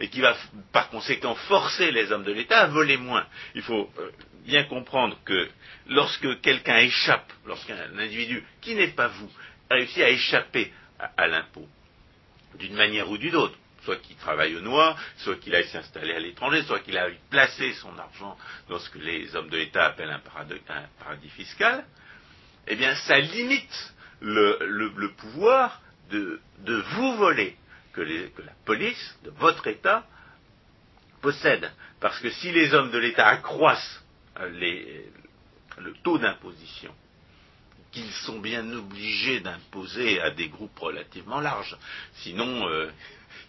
[0.01, 0.37] et qui va
[0.73, 3.27] par conséquent forcer les hommes de l'État à voler moins.
[3.55, 4.11] Il faut euh,
[4.45, 5.49] bien comprendre que
[5.89, 9.31] lorsque quelqu'un échappe, lorsqu'un individu qui n'est pas vous
[9.71, 10.73] réussi à échapper
[11.17, 11.67] à, l'impôt,
[12.59, 16.21] d'une manière ou d'une autre, soit qu'il travaille au noir, soit qu'il aille s'installer à
[16.21, 18.37] l'étranger, soit qu'il aille placer son argent
[18.69, 20.21] dans ce que les hommes de l'État appellent un
[20.99, 21.85] paradis, fiscal,
[22.69, 27.57] eh bien ça limite le, pouvoir de, vous voler
[27.93, 30.07] que, la police de votre État
[31.21, 31.71] possède.
[32.01, 34.03] Parce que si les hommes de l'État accroissent
[34.53, 35.07] les,
[35.79, 36.95] le taux d'imposition
[37.93, 41.77] qu'ils sont bien obligés d'imposer à des groupes relativement larges.
[42.15, 42.91] Sinon, euh,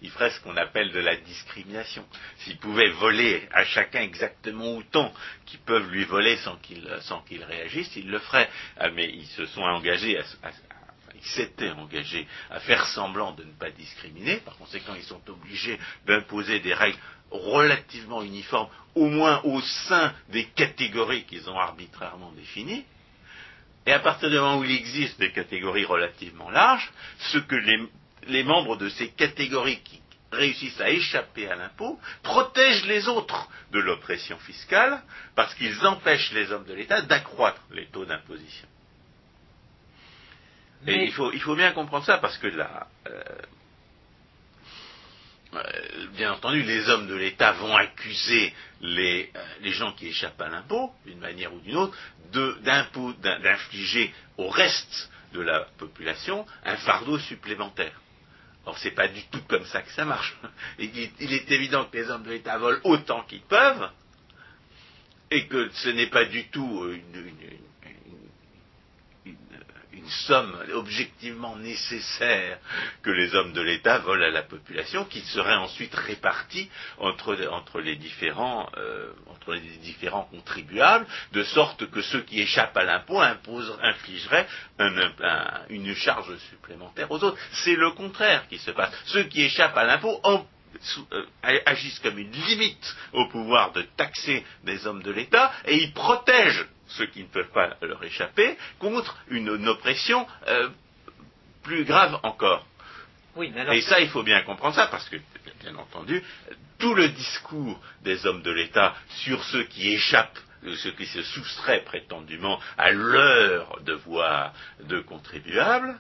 [0.01, 2.05] ils feraient ce qu'on appelle de la discrimination.
[2.39, 5.13] S'ils pouvaient voler à chacun exactement autant
[5.45, 8.49] qu'ils peuvent lui voler sans qu'il sans qu'il réagisse, ils le feraient.
[8.77, 10.19] Ah, mais ils se sont engagés
[11.23, 16.59] s'étaient engagés à faire semblant de ne pas discriminer, par conséquent ils sont obligés d'imposer
[16.59, 16.97] des règles
[17.31, 22.85] relativement uniformes, au moins au sein des catégories qu'ils ont arbitrairement définies,
[23.85, 27.55] et à partir du moment où il existe des catégories relativement larges, ce que
[28.27, 33.79] les, membres de ces catégories qui réussissent à échapper à l'impôt protègent les autres de
[33.79, 35.01] l'oppression fiscale
[35.35, 38.67] parce qu'ils empêchent les hommes de l'État d'accroître les taux d'imposition.
[40.87, 43.23] Et il faut, il faut, bien comprendre ça parce que là, euh,
[45.55, 50.41] euh, bien entendu, les hommes de l'État vont accuser les, euh, les, gens qui échappent
[50.41, 51.95] à l'impôt, d'une manière ou d'une autre,
[52.31, 57.99] d'infliger au reste de la population un fardeau supplémentaire.
[58.65, 60.35] Or, c'est pas du tout comme ça que ça marche.
[60.79, 63.89] Il, il est évident que les hommes de l'État volent autant qu'ils peuvent,
[65.31, 67.59] et que ce n'est pas du tout une, une
[70.27, 72.59] somme objectivement nécessaire
[73.01, 77.79] que les hommes de l'État volent à la population, qui serait ensuite répartie entre, entre,
[77.79, 83.21] les différents, euh, entre les différents contribuables, de sorte que ceux qui échappent à l'impôt
[83.21, 84.47] infligeraient
[85.69, 87.37] une charge supplémentaire aux autres.
[87.51, 88.93] C'est le contraire qui se passe.
[89.05, 91.25] Ceux qui échappent à l'impôt euh,
[91.65, 96.65] agissent comme une limite au pouvoir de taxer des hommes de l'État et ils protègent
[96.97, 100.69] ceux qui ne peuvent pas leur échapper, contre une, oppression euh,
[101.63, 102.65] plus grave encore.
[103.71, 105.17] Et ça, il faut bien comprendre ça, parce que,
[105.61, 106.21] bien entendu,
[106.77, 110.39] tout le discours des hommes de l'État sur ceux qui échappent
[110.75, 115.99] ce qui se soustrait prétendument à leur devoir de contribuable,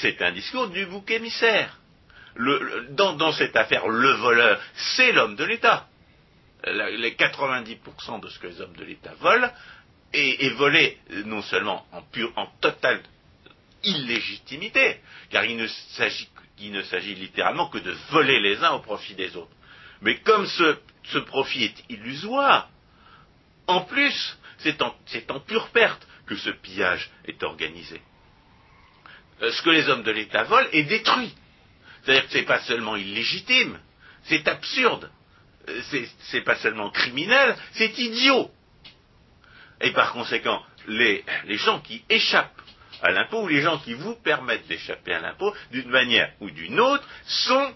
[0.00, 1.78] c'est un discours du bouc émissaire.
[2.90, 4.60] dans, cette affaire, le voleur,
[4.96, 5.86] c'est l'homme de l'État.
[6.66, 9.50] Les 90% de ce que les hommes de l'État volent
[10.12, 13.02] est, volé non seulement en, pure, en totale
[13.84, 19.54] illégitimité, car il ne s'agit littéralement que de voler les uns au profit des autres.
[20.00, 22.68] Mais comme ce profit est illusoire,
[23.68, 24.94] en plus, c'est en,
[25.46, 28.00] pure perte que ce pillage est organisé.
[29.42, 31.32] Euh, ce que les hommes de l'État volent est détruit.
[32.02, 33.78] C'est-à-dire que ce n'est pas seulement illégitime,
[34.24, 35.10] c'est absurde,
[35.68, 35.80] euh,
[36.30, 38.50] c'est pas seulement criminel, c'est idiot.
[39.80, 42.60] Et par conséquent, les, gens qui échappent
[43.02, 46.80] à l'impôt, ou les gens qui vous permettent d'échapper à l'impôt, d'une manière ou d'une
[46.80, 47.74] autre, sont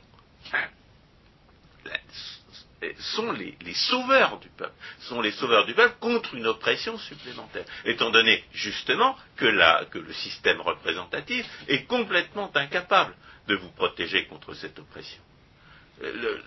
[2.99, 8.11] sont les, sauveurs du peuple, sont les sauveurs du peuple contre une oppression supplémentaire, étant
[8.11, 13.15] donné justement que, le système représentatif est complètement incapable
[13.49, 15.21] de vous protéger contre cette oppression.
[16.03, 16.39] Euh,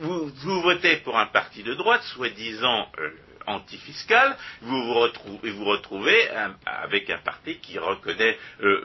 [0.00, 3.10] vous, votez pour un parti de droite, soi-disant euh,
[3.48, 6.28] antifiscal, vous vous retrouvez, vous retrouvez
[6.64, 8.80] avec un parti qui euh,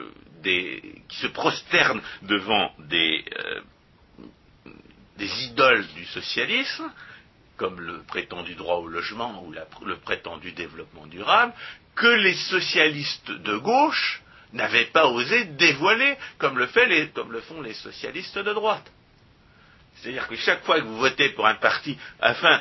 [1.10, 3.24] se prosterne devant des,
[5.16, 6.90] des idoles du socialisme,
[7.56, 9.52] comme le prétendu droit au logement ou
[9.84, 11.52] le prétendu développement durable,
[11.94, 14.22] que les socialistes de gauche
[14.52, 16.66] n'avaient pas osé dévoiler comme le,
[17.14, 18.90] comme le font les socialistes de droite.
[20.04, 22.60] C'est-à-dire que chaque fois que vous votez pour un parti afin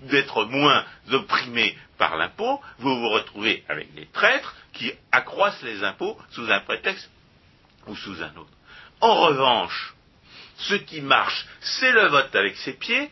[0.00, 6.18] d'être moins opprimé par l'impôt, vous vous retrouvez avec des traîtres qui accroissent les impôts
[6.30, 7.08] sous un prétexte
[7.86, 8.50] ou sous un autre.
[9.00, 9.94] En revanche,
[10.56, 13.08] ce qui marche, c'est le vote avec ses pieds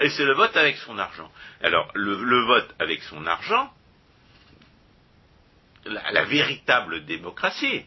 [0.00, 1.30] et c'est le vote avec son argent.
[1.62, 3.70] Alors, le, vote avec son argent,
[5.84, 7.84] la, véritable démocratie,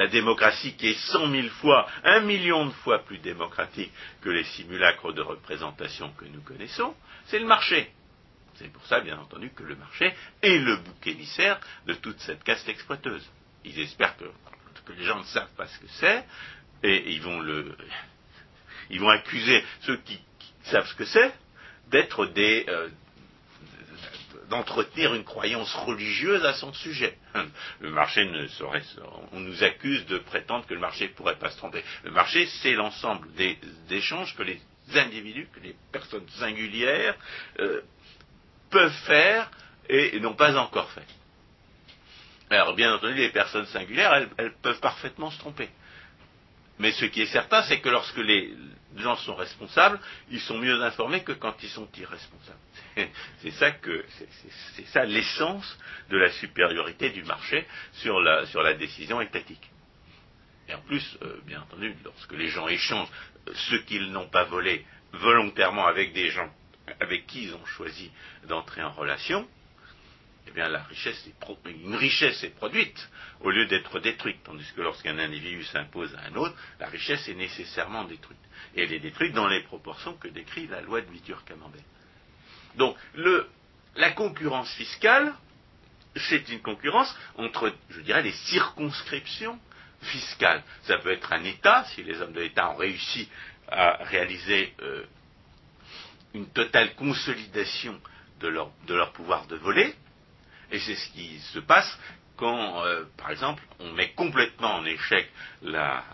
[0.00, 4.44] la démocratie qui est cent mille fois, un million de fois plus démocratique que les
[4.44, 6.94] simulacres de représentation que nous connaissons,
[7.26, 7.92] c'est le marché.
[8.54, 12.42] C'est pour ça, bien entendu, que le marché est le bouc émissaire de toute cette
[12.44, 13.30] caste exploiteuse.
[13.66, 16.24] Ils espèrent que les gens ne savent pas ce que c'est,
[16.82, 17.76] et ils vont le,
[18.88, 20.18] ils vont accuser ceux qui,
[20.62, 21.34] savent ce que c'est
[21.88, 22.88] d'être des, euh,
[24.50, 27.16] d'entretenir une croyance religieuse à son sujet.
[27.80, 28.82] Le marché ne saurait,
[29.32, 31.82] on nous accuse de prétendre que le marché ne pourrait pas se tromper.
[32.04, 33.56] Le marché, c'est l'ensemble des
[33.90, 34.60] échanges que les
[34.94, 37.14] individus, que les personnes singulières
[37.60, 37.80] euh,
[38.70, 39.50] peuvent faire
[39.88, 41.06] et, n'ont pas encore fait.
[42.50, 45.70] Alors, bien entendu, les personnes singulières, elles peuvent parfaitement se tromper.
[46.80, 48.54] Mais ce qui est certain, c'est que lorsque les
[48.96, 52.58] gens sont responsables, ils sont mieux informés que quand ils sont irresponsables.
[53.42, 54.04] C'est ça que
[54.86, 59.70] c'est l'essence de la supériorité du marché sur la, sur la décision étatique.
[60.68, 63.08] Et en plus, euh, bien entendu, lorsque les gens échangent
[63.48, 66.50] euh, ce qu'ils n'ont pas volé volontairement avec des gens
[66.98, 68.10] avec qui ils ont choisi
[68.48, 69.46] d'entrer en relation,
[70.50, 71.28] eh bien la richesse
[71.64, 73.08] une richesse est produite
[73.40, 77.34] au lieu d'être détruite, tandis que lorsqu'un individu s'impose à un autre, la richesse est
[77.34, 78.38] nécessairement détruite.
[78.74, 81.84] Et elle est détruite dans les proportions que décrit la loi de Vitur Camembert.
[82.76, 82.96] Donc
[83.94, 85.32] la concurrence fiscale,
[86.16, 89.58] c'est une concurrence entre, je dirais, les circonscriptions
[90.02, 90.62] fiscales.
[90.82, 93.28] Ça peut être un État, si les hommes de l'État ont réussi
[93.68, 95.04] à réaliser euh,
[96.34, 98.00] une totale consolidation
[98.40, 99.94] de leur pouvoir de voler,
[100.72, 101.98] et c'est ce qui se passe
[102.36, 105.30] quand, euh, par exemple, on met complètement en échec
[105.62, 106.04] la,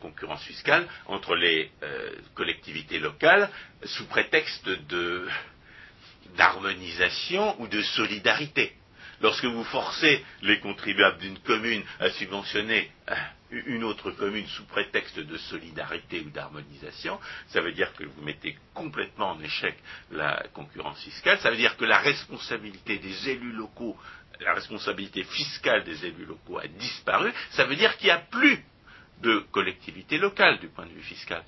[0.00, 3.50] concurrence fiscale entre les euh, collectivités locales
[3.84, 4.68] sous prétexte
[6.36, 8.72] d'harmonisation ou de solidarité.
[9.20, 12.90] Lorsque vous forcez les contribuables d'une commune à subventionner
[13.50, 18.56] une autre commune sous prétexte de solidarité ou d'harmonisation, ça veut dire que vous mettez
[18.72, 19.76] complètement en échec
[20.10, 23.96] la concurrence fiscale, ça veut dire que la responsabilité des élus locaux,
[24.40, 28.64] la responsabilité fiscale des élus locaux a disparu, ça veut dire qu'il n'y a plus
[29.20, 31.44] de collectivité locale du point de vue fiscal.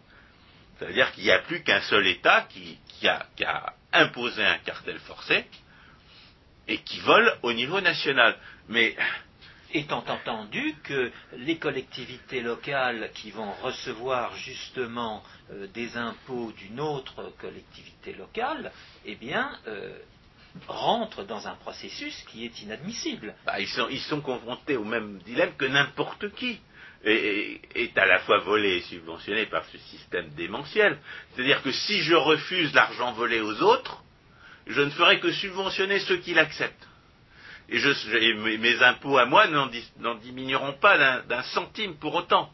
[0.79, 4.59] Ça veut dire qu'il n'y a plus qu'un seul État qui, qui a imposé un
[4.59, 5.47] cartel forcé
[6.73, 8.35] et qui vole au niveau national.
[8.71, 8.97] Mais
[9.75, 17.33] étant entendu que les collectivités locales qui vont recevoir justement euh, des impôts d'une autre
[17.39, 18.73] collectivité locale,
[19.05, 19.99] eh bien, euh,
[20.67, 23.35] rentrent dans un processus qui est inadmissible.
[23.45, 26.59] Bah, ils, sont, confrontés au même dilemme que n'importe qui.
[27.05, 30.99] Et, est à la fois volé et subventionné par ce système démentiel.
[31.35, 34.02] C'est-à-dire que si je refuse l'argent volé aux autres,
[34.67, 36.89] je ne ferai que subventionner ceux qui l'acceptent.
[37.69, 42.53] Et, mes impôts à moi n'en diminueront pas d'un centime pour autant.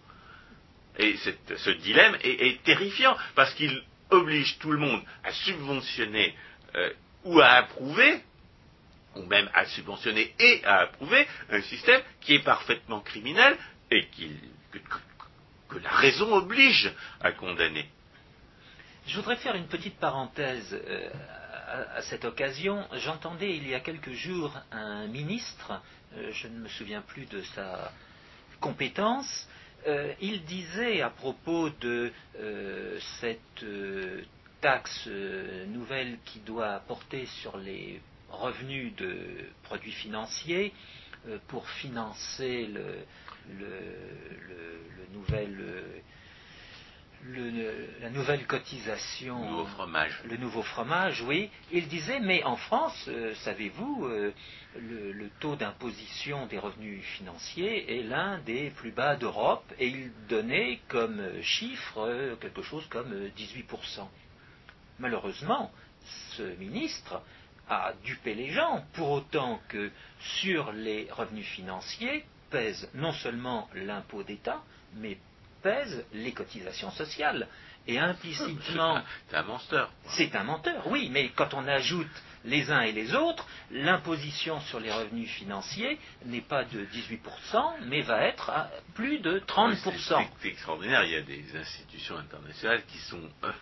[0.99, 6.35] Et ce dilemme est, terrifiant parce qu'il oblige tout le monde à subventionner
[6.75, 6.93] euh,
[7.25, 8.23] ou à approuver,
[9.17, 13.57] ou même à subventionner et à approuver un système qui est parfaitement criminel
[13.91, 16.91] et que, la raison oblige
[17.21, 17.87] à condamner.
[19.07, 21.11] Je voudrais faire une petite parenthèse euh,
[21.69, 22.87] à, cette occasion.
[22.95, 25.81] J'entendais il y a quelques jours un ministre,
[26.17, 27.93] euh, je ne me souviens plus de sa
[28.61, 29.49] compétence,
[29.87, 32.13] euh, il disait à propos de
[33.21, 33.65] cette
[34.61, 35.07] taxe
[35.69, 38.01] nouvelle qui doit porter sur les
[38.31, 40.73] revenus de produits financiers
[41.47, 43.05] pour financer le,
[43.59, 43.79] le,
[45.13, 45.57] nouvel
[48.01, 50.21] la nouvelle cotisation, le nouveau fromage.
[50.25, 51.51] Le nouveau fromage, oui.
[51.73, 54.33] Il disait, mais en France, euh, savez-vous, euh,
[54.77, 60.81] le, taux d'imposition des revenus financiers est l'un des plus bas d'Europe, et il donnait
[60.89, 64.07] comme chiffre euh, quelque chose comme 18%.
[64.99, 65.71] Malheureusement,
[66.37, 67.21] ce ministre
[67.69, 69.91] a dupé les gens, pour autant que
[70.41, 74.63] sur les revenus financiers pèse non seulement l'impôt d'État,
[74.95, 75.19] mais
[75.63, 77.49] pèsent les cotisations sociales.
[77.87, 79.01] Et implicitement.
[79.31, 79.91] C'est un menteur.
[80.09, 82.07] C'est un menteur, oui, mais quand on ajoute
[82.45, 87.19] les uns et les autres, l'imposition sur les revenus financiers n'est pas de 18%,
[87.87, 90.27] mais va être à plus de 30%.
[90.41, 93.53] C'est extraordinaire, il y a des institutions internationales qui sont euh,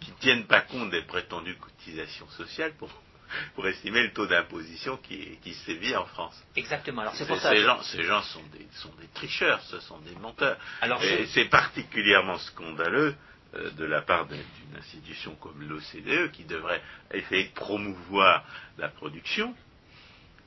[0.00, 2.90] qui tiennent pas compte des prétendues cotisations sociales pour
[3.54, 6.42] pour estimer le taux d'imposition qui, qui sévit en France.
[6.56, 7.02] Exactement.
[7.02, 7.50] Alors c'est pour ça.
[7.50, 10.58] Ces, gens, ces gens sont des, sont des tricheurs, ce sont des menteurs.
[10.80, 13.14] Alors Et c'est particulièrement scandaleux
[13.54, 14.42] euh, de la part d'une
[14.78, 18.44] institution comme l'OCDE qui devrait essayer de promouvoir
[18.78, 19.54] la production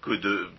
[0.02, 0.50] que de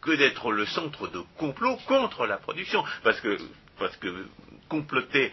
[0.00, 2.84] que d'être le centre de complot contre la production.
[3.02, 3.36] Parce que,
[3.78, 4.26] parce que
[4.68, 5.32] comploter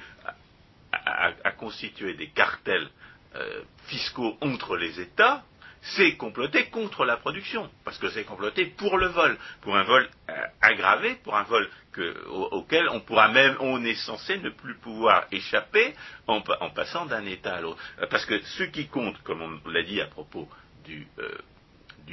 [0.91, 2.89] à, constituer des cartels
[3.35, 5.43] euh, fiscaux entre les États,
[5.95, 10.09] c'est comploter contre la production, parce que c'est comploter pour le vol, pour un vol
[10.29, 11.69] euh, aggravé, pour un vol
[12.51, 15.95] auquel on pourra même, on est censé ne plus pouvoir échapper
[16.27, 17.79] en, passant d'un État à l'autre.
[17.99, 20.47] Euh, parce que ce qui compte, comme on l'a dit à propos
[20.85, 21.37] du, euh,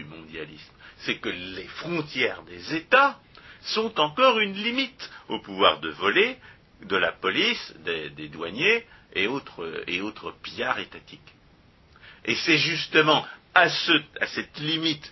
[0.09, 3.21] mondialisme, c'est que les frontières des États
[3.63, 6.37] sont encore une limite au pouvoir de voler
[6.83, 11.21] de la police, des, douaniers et autres, et autres pillards étatiques.
[12.25, 15.11] Et c'est justement à, cette limite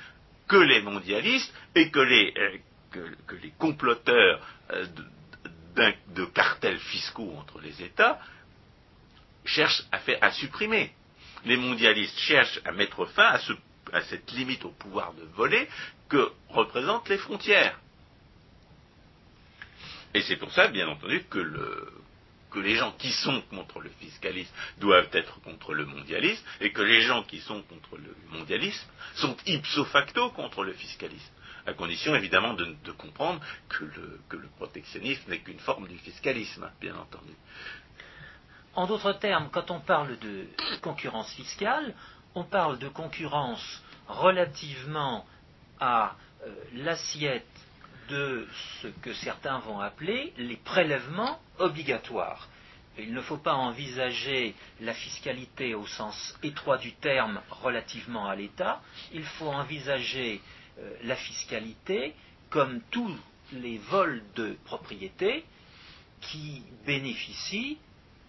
[0.49, 2.35] que les mondialistes et que les,
[2.97, 3.09] euh,
[3.59, 4.87] comploteurs euh,
[6.09, 8.21] de, cartels fiscaux entre les États
[9.45, 9.85] cherchent
[10.21, 10.93] à, supprimer.
[11.45, 13.39] Les mondialistes cherchent à mettre fin
[13.93, 15.69] à cette limite au pouvoir de voler
[16.09, 17.79] que représentent les frontières.
[20.15, 21.93] Et c'est pour ça, bien entendu, que le,
[22.53, 26.83] que les gens qui sont contre le fiscalisme doivent être contre le mondialisme et que
[26.83, 31.33] les gens qui sont contre le mondialisme sont ipso facto contre le fiscalisme,
[31.67, 37.33] à condition évidemment de, comprendre que le, protectionnisme n'est qu'une forme du fiscalisme, bien entendu.
[38.75, 40.47] En d'autres termes, quand on parle de
[40.81, 41.95] concurrence fiscale,
[42.35, 45.27] on parle de concurrence relativement
[45.81, 47.47] à euh, l'assiette
[48.13, 48.47] de
[48.83, 52.49] ce que certains vont appeler les prélèvements obligatoires.
[52.99, 58.83] Il ne faut pas envisager la fiscalité au sens étroit du terme relativement à l'État,
[59.15, 60.43] il faut envisager
[60.79, 62.15] euh, la fiscalité
[62.51, 63.17] comme tous
[63.53, 65.45] les vols de propriété
[66.21, 67.79] qui bénéficient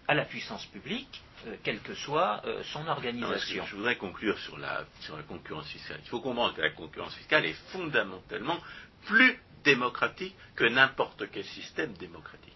[0.08, 3.66] à la puissance publique, euh, quelle que soit euh, son organisation.
[3.66, 6.00] je voudrais conclure sur la, sur la concurrence fiscale.
[6.02, 8.58] Il faut comprendre que la concurrence fiscale est fondamentalement
[9.04, 12.52] plus démocratique que n'importe quel système démocratique,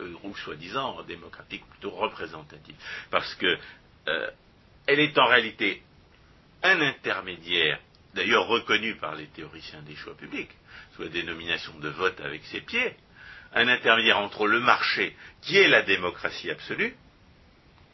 [0.00, 2.74] euh, ou soi-disant démocratique, plutôt représentatif,
[3.10, 3.58] parce que
[4.08, 4.30] euh,
[4.86, 5.82] elle est en réalité
[6.62, 7.80] un intermédiaire,
[8.14, 10.50] d'ailleurs reconnu par les théoriciens des choix publics,
[10.94, 12.96] sous la dénomination de vote avec ses pieds,
[13.54, 16.94] un intermédiaire entre le marché, qui est la démocratie absolue,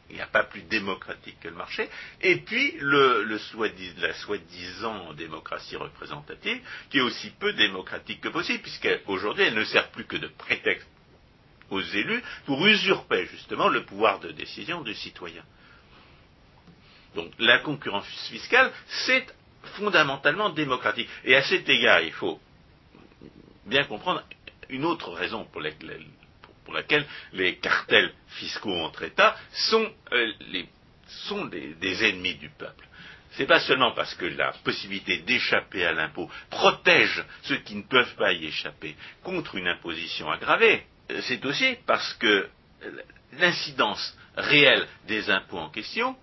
[0.09, 1.87] il n'y a pas plus démocratique que le marché,
[2.21, 9.43] et puis le, la soi-disant démocratie représentative, qui est aussi peu démocratique que possible, puisqu'aujourd'hui
[9.43, 10.87] elle ne sert plus que de prétexte
[11.69, 15.43] aux élus pour usurper justement le pouvoir de décision du citoyen.
[17.15, 19.25] Donc la concurrence fiscale, c'est
[19.75, 21.09] fondamentalement démocratique.
[21.25, 22.39] Et à cet égard, il faut
[23.65, 24.23] bien comprendre
[24.69, 26.05] une autre raison pour laquelle
[26.69, 30.31] pour laquelle les cartels fiscaux entre États sont, euh,
[31.81, 32.85] des, ennemis du peuple.
[33.31, 38.15] c'est pas seulement parce que la possibilité d'échapper à l'impôt protège ceux qui ne peuvent
[38.17, 40.85] pas y échapper contre une imposition aggravée,
[41.21, 42.47] c'est aussi parce que
[43.33, 46.15] l'incidence réelle des impôts en question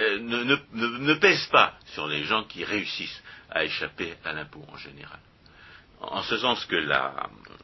[0.00, 5.20] euh, ne, pèse pas sur les gens qui réussissent à échapper à l'impôt en général.
[6.00, 6.76] En ce sens que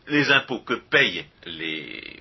[0.08, 2.20] les impôts que payent les,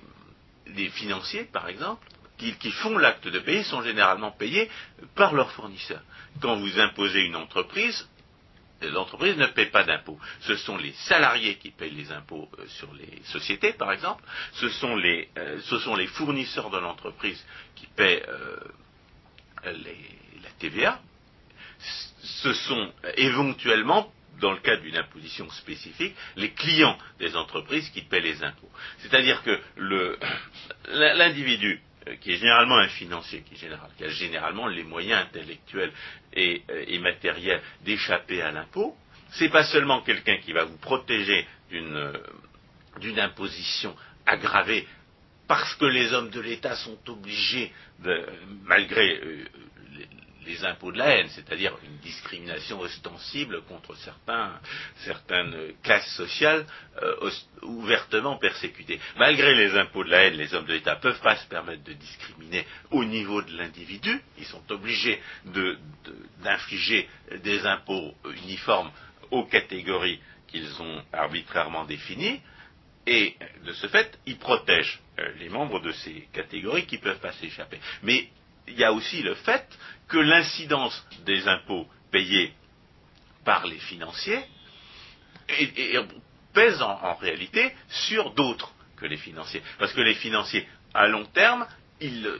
[0.90, 2.06] financiers, par exemple,
[2.38, 4.68] qui, font l'acte de payer, sont généralement payés
[5.14, 6.02] par leurs fournisseurs.
[6.40, 8.08] Quand vous imposez une entreprise,
[8.90, 10.18] l'entreprise ne paie pas d'impôts.
[10.40, 14.24] Ce sont les salariés qui payent les impôts euh, sur les sociétés, par exemple.
[14.54, 15.60] Ce sont les, euh,
[16.08, 17.44] fournisseurs de l'entreprise
[17.76, 18.56] qui paient euh,
[19.64, 21.00] la TVA.
[22.22, 28.20] Ce sont éventuellement, dans le cas d'une imposition spécifique, les clients des entreprises qui paient
[28.20, 28.70] les impôts.
[28.98, 29.58] C'est-à-dire que
[30.88, 35.92] l'individu euh, qui est généralement un financier, qui, a généralement les moyens intellectuels
[36.32, 38.96] et, euh, matériels d'échapper à l'impôt,
[39.32, 43.94] c'est pas seulement quelqu'un qui va vous protéger d'une euh, imposition
[44.26, 44.86] aggravée
[45.46, 47.72] parce que les hommes de l'État sont obligés,
[48.64, 49.20] malgré
[50.46, 53.94] les impôts de la haine, c'est-à-dire une discrimination ostensible contre
[55.04, 56.66] certaines classes sociales
[57.02, 57.30] euh,
[57.62, 59.00] ouvertement persécutées.
[59.16, 61.84] Malgré les impôts de la haine, les hommes de l'État ne peuvent pas se permettre
[61.84, 64.20] de discriminer au niveau de l'individu.
[64.38, 65.20] Ils sont obligés
[66.42, 67.08] d'infliger
[67.42, 68.14] des impôts
[68.44, 68.90] uniformes
[69.30, 72.40] aux catégories qu'ils ont arbitrairement définies.
[73.06, 73.34] Et
[73.64, 77.32] de ce fait, ils protègent euh, les membres de ces catégories qui ne peuvent pas
[77.32, 77.80] s'échapper.
[78.02, 78.28] Mais
[78.68, 79.66] il y a aussi le fait
[80.12, 82.52] que l'incidence des impôts payés
[83.46, 84.44] par les financiers
[86.52, 89.62] pèse en, réalité sur d'autres que les financiers.
[89.78, 91.66] Parce que les financiers, à long terme,
[92.00, 92.30] ils,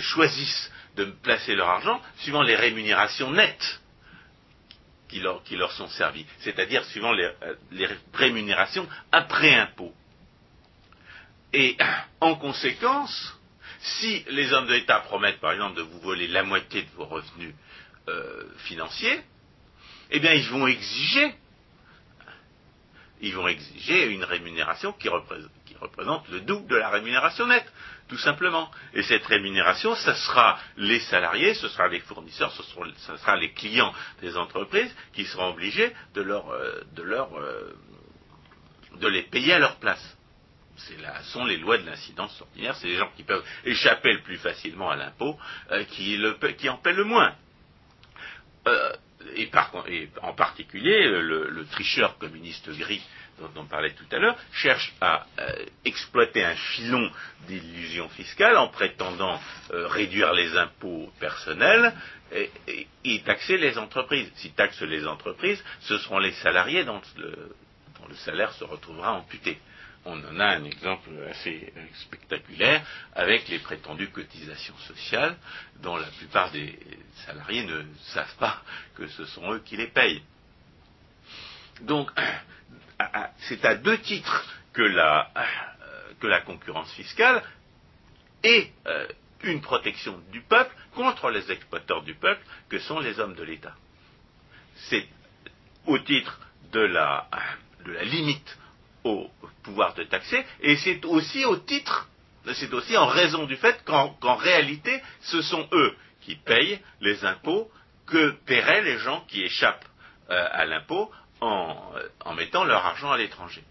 [0.00, 3.80] choisissent de placer leur argent suivant les rémunérations nettes
[5.08, 9.94] qui leur, sont servies, c'est-à-dire suivant les, euh, les rémunérations après impôt.
[11.52, 11.76] Et
[12.20, 13.35] en conséquence,
[13.80, 17.06] si les hommes de l'État promettent, par exemple, de vous voler la moitié de vos
[17.06, 17.54] revenus
[18.08, 19.20] euh, financiers,
[20.10, 21.34] eh bien, ils vont exiger,
[23.20, 27.70] ils vont exiger une rémunération qui représente, le double de la rémunération nette,
[28.08, 28.70] tout simplement.
[28.94, 32.62] Et cette rémunération, ce sera les salariés, ce sera les fournisseurs, ce,
[33.16, 37.72] sera les clients des entreprises qui seront obligés de euh, euh,
[39.00, 40.16] de les payer à leur place
[40.76, 44.38] ce sont les lois de l'incidence ordinaire, c'est les gens qui peuvent échapper le plus
[44.38, 45.38] facilement à l'impôt
[45.70, 46.18] euh, qui,
[46.68, 47.34] en paient le moins.
[48.68, 48.92] Euh,
[49.34, 49.50] et,
[50.22, 53.02] en particulier, le, tricheur communiste gris
[53.40, 57.10] dont on parlait tout à l'heure cherche à euh, exploiter un filon
[57.46, 59.38] d'illusion fiscale en prétendant
[59.70, 61.92] réduire les impôts personnels
[62.32, 64.30] et, taxer les entreprises.
[64.36, 69.58] S'il taxe les entreprises, ce seront les salariés dont le salaire se retrouvera amputé
[70.06, 72.82] on en a un exemple assez spectaculaire
[73.14, 75.36] avec les prétendues cotisations sociales
[75.82, 76.78] dont la plupart des
[77.26, 77.82] salariés ne
[78.14, 78.62] savent pas
[78.94, 80.22] que ce sont eux qui les payent.
[81.82, 82.10] Donc,
[83.40, 85.30] c'est à deux titres que la,
[86.46, 87.42] concurrence fiscale
[88.42, 89.08] est euh,
[89.42, 93.74] une protection du peuple contre les exploiteurs du peuple que sont les hommes de l'État.
[94.88, 95.06] C'est
[95.86, 96.40] au titre
[96.72, 97.28] de la
[98.04, 98.56] limite
[99.06, 99.30] au
[99.62, 102.08] pouvoir de taxer, et c'est aussi au titre,
[102.54, 107.70] c'est aussi en raison du fait qu'en réalité, ce sont eux qui payent les impôts
[108.06, 109.84] que paieraient les gens qui échappent
[110.30, 111.92] euh, à l'impôt en,
[112.34, 113.62] mettant leur argent à l'étranger.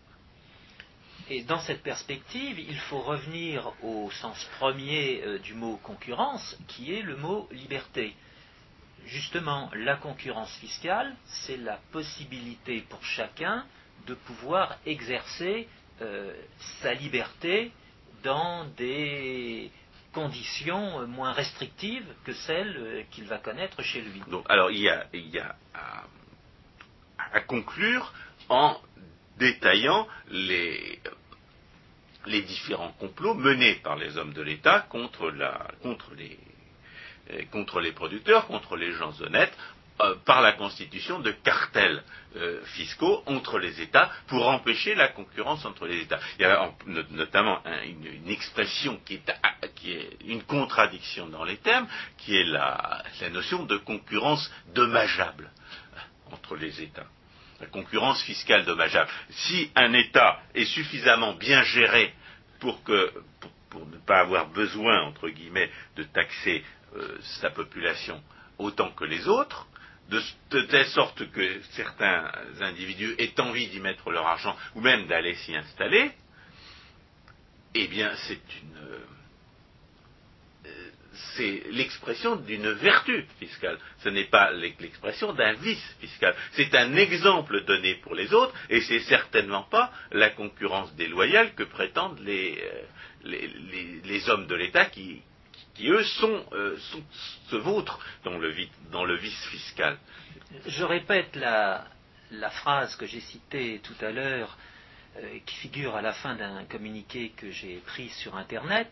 [1.30, 6.94] Et dans cette perspective, il faut revenir au sens premier euh, du mot concurrence, qui
[6.94, 8.16] est le mot liberté.
[9.06, 13.66] Justement, la concurrence fiscale, c'est la possibilité pour chacun
[14.06, 15.68] de pouvoir exercer
[16.02, 16.34] euh,
[16.82, 17.72] sa liberté
[18.24, 19.72] dans des
[20.14, 24.22] conditions moins restrictives que celles euh, qu'il va connaître chez lui.
[24.48, 25.08] Alors il y a,
[27.34, 28.14] à, conclure
[28.50, 28.78] en
[29.38, 31.00] détaillant les,
[32.26, 35.60] différents complots menés par les hommes de l'État euh,
[37.52, 39.56] contre les producteurs, contre les gens honnêtes,
[40.02, 42.04] euh, par la constitution de cartels
[42.36, 46.20] euh, fiscaux entre les États pour empêcher la concurrence entre les États.
[46.38, 46.70] Il y a
[47.12, 51.88] notamment une, expression qui est, une contradiction dans les termes,
[52.18, 55.50] qui est la, notion de concurrence dommageable
[55.94, 57.08] euh, entre les États.
[57.62, 59.10] La concurrence fiscale dommageable.
[59.30, 62.14] Si un État est suffisamment bien géré
[62.60, 66.66] pour, ne pas avoir besoin, entre guillemets, de taxer
[67.40, 68.22] sa population
[68.58, 69.68] autant que les autres,
[70.10, 72.32] de, telle sorte que certains
[72.62, 76.12] individus aient envie d'y mettre leur argent ou même d'aller s'y installer,
[77.74, 78.40] eh bien, c'est
[78.78, 79.00] euh,
[81.72, 83.78] l'expression d'une vertu fiscale.
[84.00, 86.36] Ce n'est pas l'expression d'un vice fiscal.
[86.54, 91.64] C'est un exemple donné pour les autres, et c'est certainement pas la concurrence déloyale que
[91.64, 92.62] prétendent les,
[93.26, 95.22] euh, hommes de l'État qui,
[95.76, 97.04] qui, eux, sont, euh, sont-
[97.50, 99.98] se vautrent dans le, vi- dans le vice fiscal.
[100.66, 101.86] Je répète la,
[102.32, 104.58] la phrase que j'ai citée tout à l'heure,
[105.18, 108.90] euh, qui figure à la fin d'un communiqué que j'ai pris sur Internet.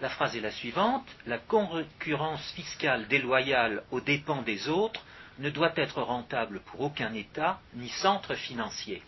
[0.00, 5.04] La phrase est la suivante La concurrence fiscale déloyale aux dépens des autres
[5.40, 9.02] ne doit être rentable pour aucun État ni centre financier.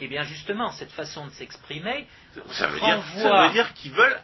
[0.00, 2.06] Eh bien, justement, cette façon de s'exprimer
[3.16, 4.20] ça veut dire qu'ils veulent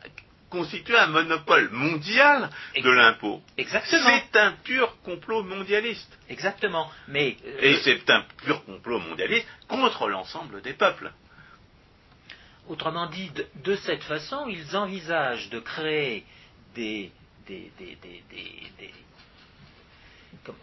[0.55, 3.43] constituer un monopole mondial de l'impôt.
[3.59, 4.03] Exactement.
[4.05, 6.13] C'est un pur complot mondialiste.
[6.29, 6.91] Exactement.
[7.09, 11.11] Mais euh, Et c'est un pur complot mondialiste contre l'ensemble des peuples.
[12.69, 16.25] Autrement dit, de, de cette façon, ils envisagent de créer
[16.75, 17.13] des,
[17.47, 18.95] des, des, des, des- des-
[20.45, 20.59] comment-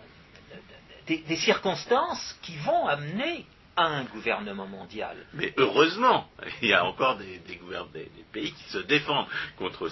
[1.07, 3.45] des- des circonstances qui vont amener
[3.77, 5.17] un gouvernement mondial.
[5.33, 6.29] Mais heureusement,
[6.61, 9.89] il y a encore des, des gouvernements, des, des pays qui se défendent contre,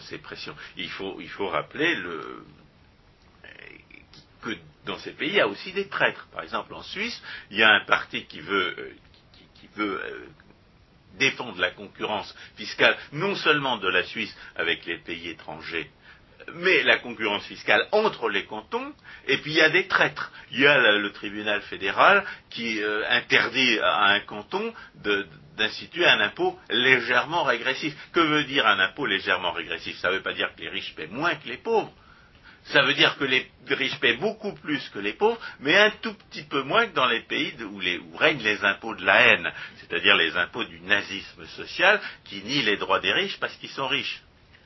[0.00, 0.54] ces pressions.
[0.76, 2.44] Il faut, rappeler le,
[4.42, 4.50] que
[4.84, 6.26] dans ces pays, il y a aussi des traîtres.
[6.32, 8.92] Par exemple, en Suisse, il y a un parti qui veut, euh,
[9.78, 10.26] euh,
[11.18, 15.90] défendre la concurrence fiscale, non seulement de la Suisse avec les pays étrangers,
[16.54, 18.92] mais la concurrence fiscale entre les cantons,
[19.26, 20.32] et puis il y a des traîtres.
[20.50, 24.72] Il y a le, tribunal fédéral qui euh, interdit à un canton
[25.56, 27.94] d'instituer un impôt légèrement régressif.
[28.12, 29.96] Que veut dire un impôt légèrement régressif?
[29.98, 31.92] Ça ne veut pas dire que les riches paient moins que les pauvres.
[32.64, 36.14] Ça veut dire que les riches paient beaucoup plus que les pauvres, mais un tout
[36.14, 39.52] petit peu moins que dans les pays où, où règnent les impôts de la haine,
[39.78, 43.88] c'est-à-dire les impôts du nazisme social qui nient les droits des riches parce qu'ils sont
[43.88, 44.22] riches.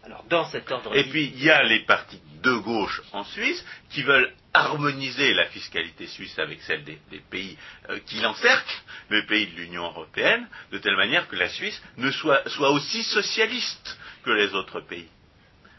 [0.07, 3.65] Alors, dans cet ordre Et puis, il y a les partis de gauche en Suisse
[3.91, 7.59] qui veulent harmoniser la fiscalité suisse avec celle des, des pays
[7.91, 12.11] euh, qui l'encerclent, les pays de l'Union européenne, de telle manière que la Suisse ne
[12.13, 15.09] soit, soit aussi socialiste que les autres pays.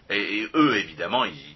[0.09, 1.55] Et, et eux, évidemment, ils,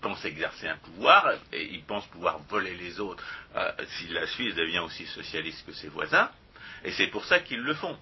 [0.00, 3.22] pensent exercer un pouvoir et ils pensent pouvoir voler les autres
[3.54, 6.28] euh, si la Suisse devient aussi socialiste que ses voisins.
[6.84, 7.96] Et c'est pour ça qu'ils le font.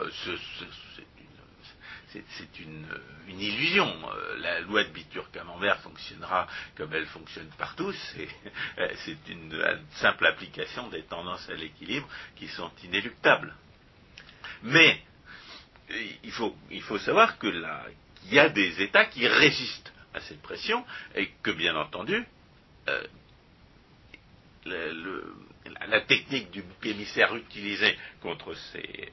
[0.00, 1.02] Euh, ce- ce-
[2.30, 2.86] c'est une-
[3.28, 3.86] illusion.
[3.86, 6.46] Euh, La loi de Bitur-Camembert fonctionnera
[6.76, 7.92] comme elle fonctionne partout.
[7.92, 8.28] C'est
[8.78, 13.54] euh, une, simple application des tendances à l'équilibre qui sont inéluctables.
[14.62, 15.00] Mais
[15.90, 16.32] euh, il
[16.82, 17.66] faut, savoir qu'il
[18.30, 22.24] y a des États qui résistent à cette pression et que, bien entendu,
[24.64, 29.10] la, technique du bouc émissaire utilisée contre ces,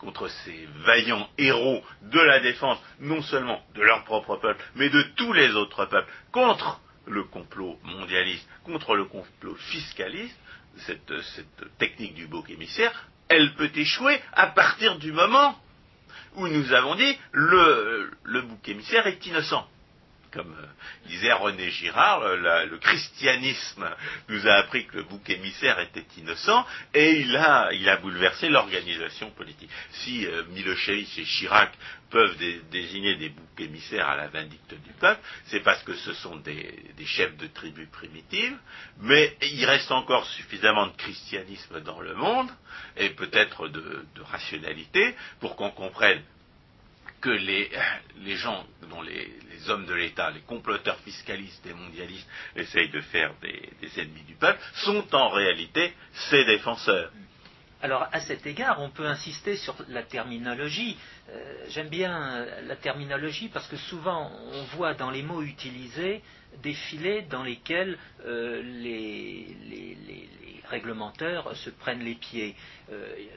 [0.00, 5.02] contre ces vaillants héros de la défense, non seulement de leur propre peuple, mais de
[5.16, 10.38] tous les autres peuples, contre le complot mondialiste, contre le complot fiscaliste,
[10.78, 11.12] cette,
[11.78, 15.54] technique du bouc émissaire, elle peut échouer à partir du moment
[16.36, 19.66] où nous avons dit le bouc émissaire est innocent.
[20.32, 23.88] Comme euh, disait René Girard, le, christianisme
[24.28, 26.64] nous a appris que le bouc émissaire était innocent
[26.94, 29.70] et il a, bouleversé l'organisation politique.
[29.90, 30.44] Si euh,
[30.88, 31.72] et Chirac
[32.10, 36.12] peuvent dé- désigner des boucs émissaires à la vindicte du peuple, c'est parce que ce
[36.14, 36.74] sont des,
[37.06, 38.56] chefs de tribus primitives,
[39.00, 42.50] mais il reste encore suffisamment de christianisme dans le monde
[42.96, 46.22] et peut-être de rationalité pour qu'on comprenne
[47.20, 47.30] que
[48.24, 49.30] les, gens dont les,
[49.68, 54.58] hommes de l'État, les comploteurs fiscalistes et mondialistes essayent de faire des ennemis du peuple,
[54.74, 55.92] sont en réalité
[56.30, 57.12] ses défenseurs.
[57.82, 60.98] Alors, à cet égard, on peut insister sur la terminologie.
[61.30, 66.22] Euh, J'aime bien euh, la terminologie parce que souvent, on voit dans les mots utilisés
[66.62, 69.96] des filets dans lesquels euh, les, les-
[71.54, 72.54] se prennent les pieds.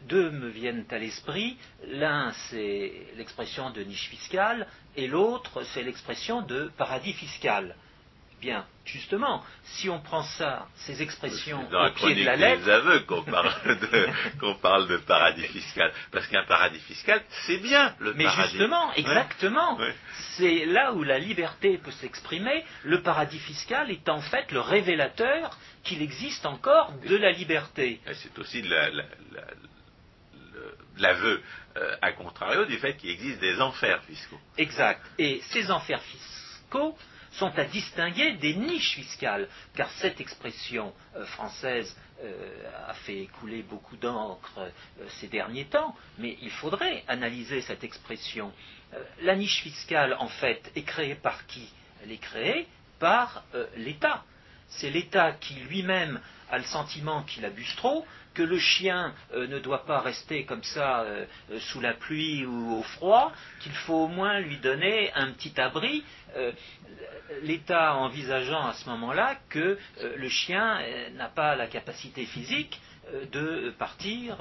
[0.07, 1.57] Deux me viennent à l'esprit.
[1.87, 7.75] L'un, c'est l'expression de niche fiscale et l'autre, c'est l'expression de paradis fiscal.
[8.43, 12.65] Bien, justement, si on prend ça, ces expressions dans la au pied de la lettre,
[12.65, 15.93] des aveux qu'on parle de, qu'on parle de paradis fiscal.
[16.11, 18.49] Parce qu'un paradis fiscal, c'est bien le Mais paradis.
[18.57, 18.99] justement, Ouais.
[18.99, 19.95] exactement, Ouais.
[20.35, 22.65] c'est là où la liberté peut s'exprimer.
[22.83, 28.01] Le paradis fiscal est en fait le révélateur qu'il existe encore de la liberté.
[28.13, 29.51] C'est aussi la- la- la-
[30.53, 31.41] le- l'aveu,
[31.77, 34.39] euh, à contrario, du fait qu'il existe des enfers fiscaux.
[34.57, 34.99] Exact.
[35.17, 36.97] Et ces enfers fiscaux
[37.34, 43.63] sont à distinguer des niches fiscales, car cette expression euh, française euh, a fait couler
[43.63, 44.69] beaucoup d'encre euh,
[45.19, 48.51] ces derniers temps, mais il faudrait analyser cette expression.
[49.21, 51.67] la niche fiscale, en fait, est créée par qui?
[52.03, 52.67] Elle est créée
[52.99, 53.43] par
[53.75, 54.23] l'État.
[54.78, 56.19] C'est l'État qui lui-même
[56.49, 60.63] a le sentiment qu'il abuse trop, que le chien euh, ne doit pas rester comme
[60.63, 65.11] ça euh, euh, sous la pluie ou au froid, qu'il faut au moins lui donner
[65.13, 66.03] un petit abri,
[67.43, 70.82] l'État envisageant à ce moment-là que le chien
[71.13, 72.82] n'a pas la capacité physique
[73.32, 74.38] de partir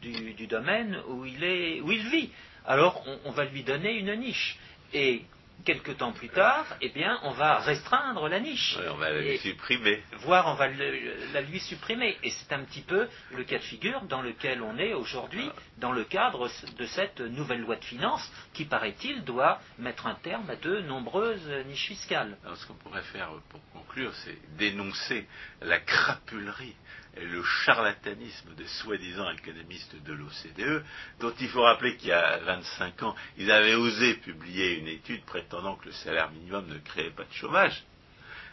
[0.00, 2.32] du, domaine où il, vit.
[2.66, 4.58] Alors on, on va lui donner une niche.
[4.92, 5.22] Et
[5.64, 8.78] quelque temps plus tard, eh bien, on va restreindre la niche.
[8.90, 10.02] on va la lui supprimer.
[10.18, 12.16] Voire on va la lui supprimer.
[12.22, 15.60] Et c'est un petit peu le cas de figure dans lequel on est aujourd'hui, ah.
[15.78, 16.48] dans le cadre
[16.78, 21.48] de cette nouvelle loi de finances, qui, paraît-il, doit mettre un terme à de nombreuses
[21.66, 22.36] niches fiscales.
[22.44, 25.26] Alors, ce qu'on pourrait faire pour conclure, c'est dénoncer
[25.60, 26.76] la crapulerie
[27.16, 30.84] le charlatanisme des soi-disant économistes de l'OCDE,
[31.20, 35.24] dont il faut rappeler qu'il y a 25 ans, ils avaient osé publier une étude
[35.24, 37.84] prétendant que le salaire minimum ne créait pas de chômage,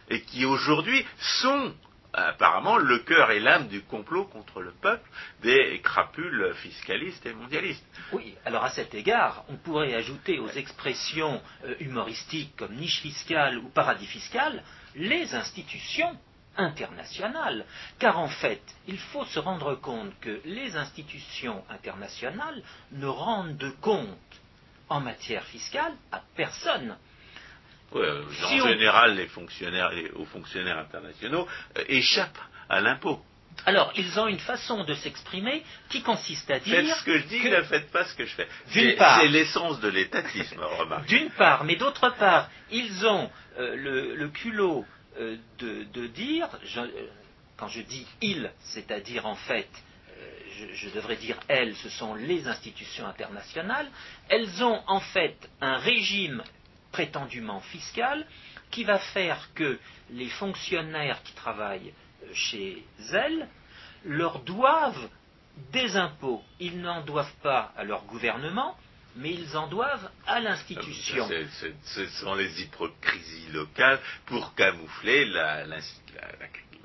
[0.10, 1.74] et qui aujourd'hui sont
[2.14, 5.10] apparemment le cœur et l'âme du complot contre le peuple
[5.42, 7.84] des crapules fiscalistes et mondialistes.
[8.12, 13.58] Oui, alors à cet égard, on pourrait ajouter aux expressions euh, humoristiques comme niche fiscale
[13.58, 14.64] ou paradis fiscal
[14.96, 16.16] les institutions
[16.58, 17.66] internationales,
[18.00, 23.70] car en fait, il faut se rendre compte que les institutions internationales ne rendent de
[23.82, 24.18] compte
[24.90, 26.96] en matière fiscale à personne.
[27.96, 31.48] Euh, en général, les fonctionnaires, les hauts fonctionnaires internationaux
[31.78, 32.40] euh, échappent
[32.70, 33.22] à l'impôt.
[33.66, 36.76] Alors, ils ont une façon de s'exprimer qui consiste à dire.
[36.76, 38.48] Faites ce que je dis, ne faites pas ce que je fais.
[38.68, 41.08] C'est l'essence de l'étatisme, remarque.
[41.08, 43.30] D'une part, mais d'autre part, ils ont
[43.60, 44.86] euh, le, culot
[45.18, 46.48] euh, de, dire,
[46.78, 47.08] euh,
[47.58, 49.70] quand je dis ils, c'est-à-dire en fait,
[50.10, 53.88] euh, je, devrais dire elles, ce sont les institutions internationales,
[54.30, 56.44] elles ont en fait un régime
[56.92, 58.26] prétendument fiscal
[58.72, 61.94] qui va faire que les fonctionnaires qui travaillent
[62.34, 62.84] chez
[63.14, 63.48] elles
[64.06, 65.10] leur doivent
[65.72, 66.44] des impôts.
[66.60, 68.76] Ils n'en doivent pas à leur gouvernement,
[69.16, 71.30] mais ils en doivent à l'institution.
[71.84, 75.26] Ce sont les hypocrisies locales pour camoufler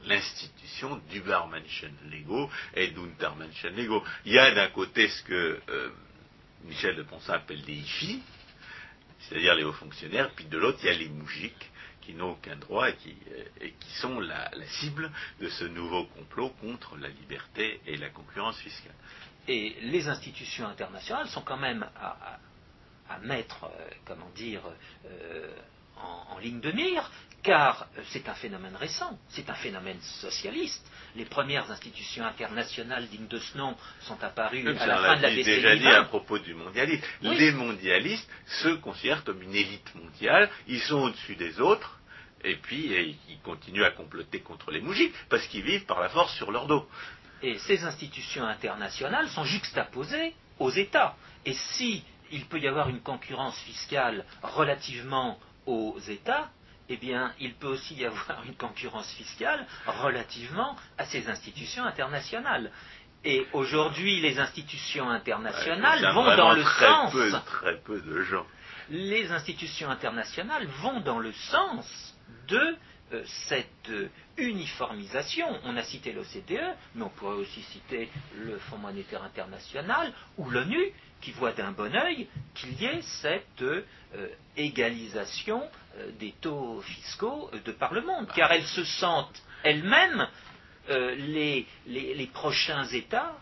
[0.05, 4.05] l'institution d'Ubermenschen Lego et d'Untermenschen Lego.
[4.24, 5.91] Il y a d'un côté ce que euh,
[6.64, 8.22] Michel de Ponsin appelle les IFI,
[9.20, 11.70] c'est-à-dire les hauts fonctionnaires, puis de l'autre il y a les moujiks
[12.03, 13.68] qui n'ont aucun droit et qui, euh,
[14.01, 14.51] sont la,
[14.81, 15.11] cible
[15.41, 18.95] de ce nouveau complot contre la liberté et la concurrence fiscale.
[19.49, 22.38] Et les institutions internationales sont quand même à,
[23.22, 24.61] mettre, euh, comment dire,
[25.07, 25.49] euh,
[25.96, 27.11] en, ligne de mire,
[27.42, 30.86] car c'est un phénomène récent, c'est un phénomène socialiste.
[31.16, 35.30] Les premières institutions internationales dignes de ce nom sont apparues à la fin de la
[35.30, 37.03] décennie déjà dit à propos du mondialisme.
[37.22, 41.99] Les mondialistes se considèrent comme une élite mondiale, ils sont au-dessus des autres,
[42.44, 42.92] et puis
[43.28, 46.66] ils continuent à comploter contre les moujiks, parce qu'ils vivent par la force sur leur
[46.66, 46.86] dos.
[47.43, 51.14] Et ces institutions internationales sont juxtaposées aux États.
[51.45, 56.51] Et si il peut y avoir une concurrence fiscale relativement aux États,
[56.89, 62.70] eh bien, il peut aussi y avoir une concurrence fiscale relativement à ces institutions internationales.
[63.24, 67.14] Et aujourd'hui, les institutions internationales vont dans le sens.
[67.47, 68.47] très peu de gens.
[68.91, 72.16] Les institutions internationales vont dans le sens
[72.49, 72.76] de
[73.12, 78.76] euh, cette euh, uniformisation, on a cité l'OCDE, mais on pourrait aussi citer le Fonds
[78.76, 83.82] monétaire international ou l'ONU, qui voit d'un bon oeil qu'il y ait cette euh,
[84.56, 85.62] égalisation
[86.20, 90.28] des taux fiscaux de par le monde, car elles se sentent elles-mêmes
[90.88, 93.36] les, les prochains États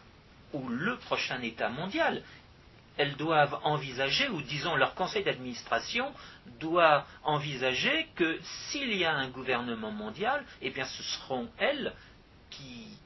[0.54, 2.22] ou le prochain État mondial
[2.96, 6.12] elles doivent envisager, ou disons leur conseil d'administration
[6.60, 11.92] doit envisager que s'il y a un gouvernement mondial, eh bien ce seront elles
[12.50, 12.96] qui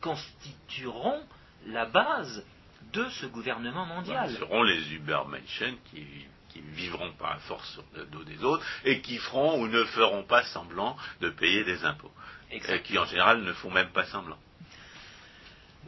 [0.00, 1.22] constitueront
[1.66, 2.44] la base
[2.92, 4.30] de ce gouvernement mondial.
[4.30, 6.06] Ce seront les Übermenschen qui,
[6.50, 9.84] qui vivront par la force sur le dos des autres et qui feront ou ne
[9.84, 12.12] feront pas semblant de payer des impôts.
[12.50, 14.38] Et qui en général ne font même pas semblant.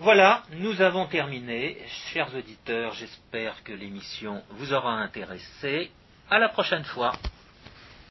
[0.01, 1.77] Voilà, nous avons terminé.
[2.13, 5.91] Chers auditeurs, j'espère que l'émission vous aura intéressé.
[6.31, 7.11] À la prochaine fois.